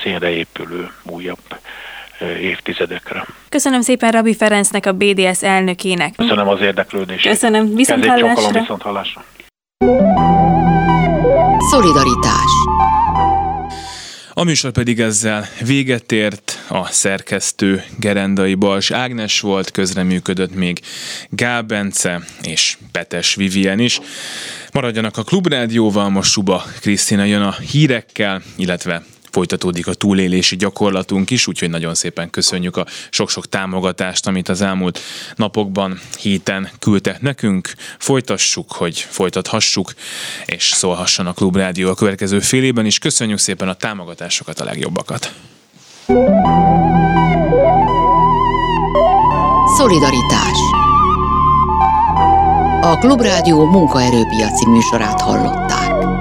[0.03, 1.59] szélre épülő újabb
[2.41, 3.27] évtizedekre.
[3.49, 6.15] Köszönöm szépen Rabi Ferencnek, a BDS elnökének.
[6.17, 7.27] Köszönöm az érdeklődést.
[7.29, 8.61] Köszönöm, viszont hallásra.
[8.61, 9.25] viszont hallásra.
[11.71, 12.53] Szolidaritás
[14.37, 20.81] a műsor pedig ezzel véget ért, a szerkesztő Gerendai Bals Ágnes volt, közreműködött még
[21.29, 24.01] Gál Bence és Petes Vivien is.
[24.73, 29.03] Maradjanak a Klubrádióval, most Suba Krisztina jön a hírekkel, illetve
[29.35, 35.01] folytatódik a túlélési gyakorlatunk is, úgyhogy nagyon szépen köszönjük a sok-sok támogatást, amit az elmúlt
[35.37, 37.75] napokban, héten küldtek nekünk.
[37.99, 39.93] Folytassuk, hogy folytathassuk,
[40.45, 42.99] és szólhasson a Klubrádió a következő fél évben is.
[42.99, 45.33] Köszönjük szépen a támogatásokat, a legjobbakat!
[49.77, 50.59] Szolidaritás
[52.81, 56.14] A Klubrádió munkaerőpiaci műsorát hallották.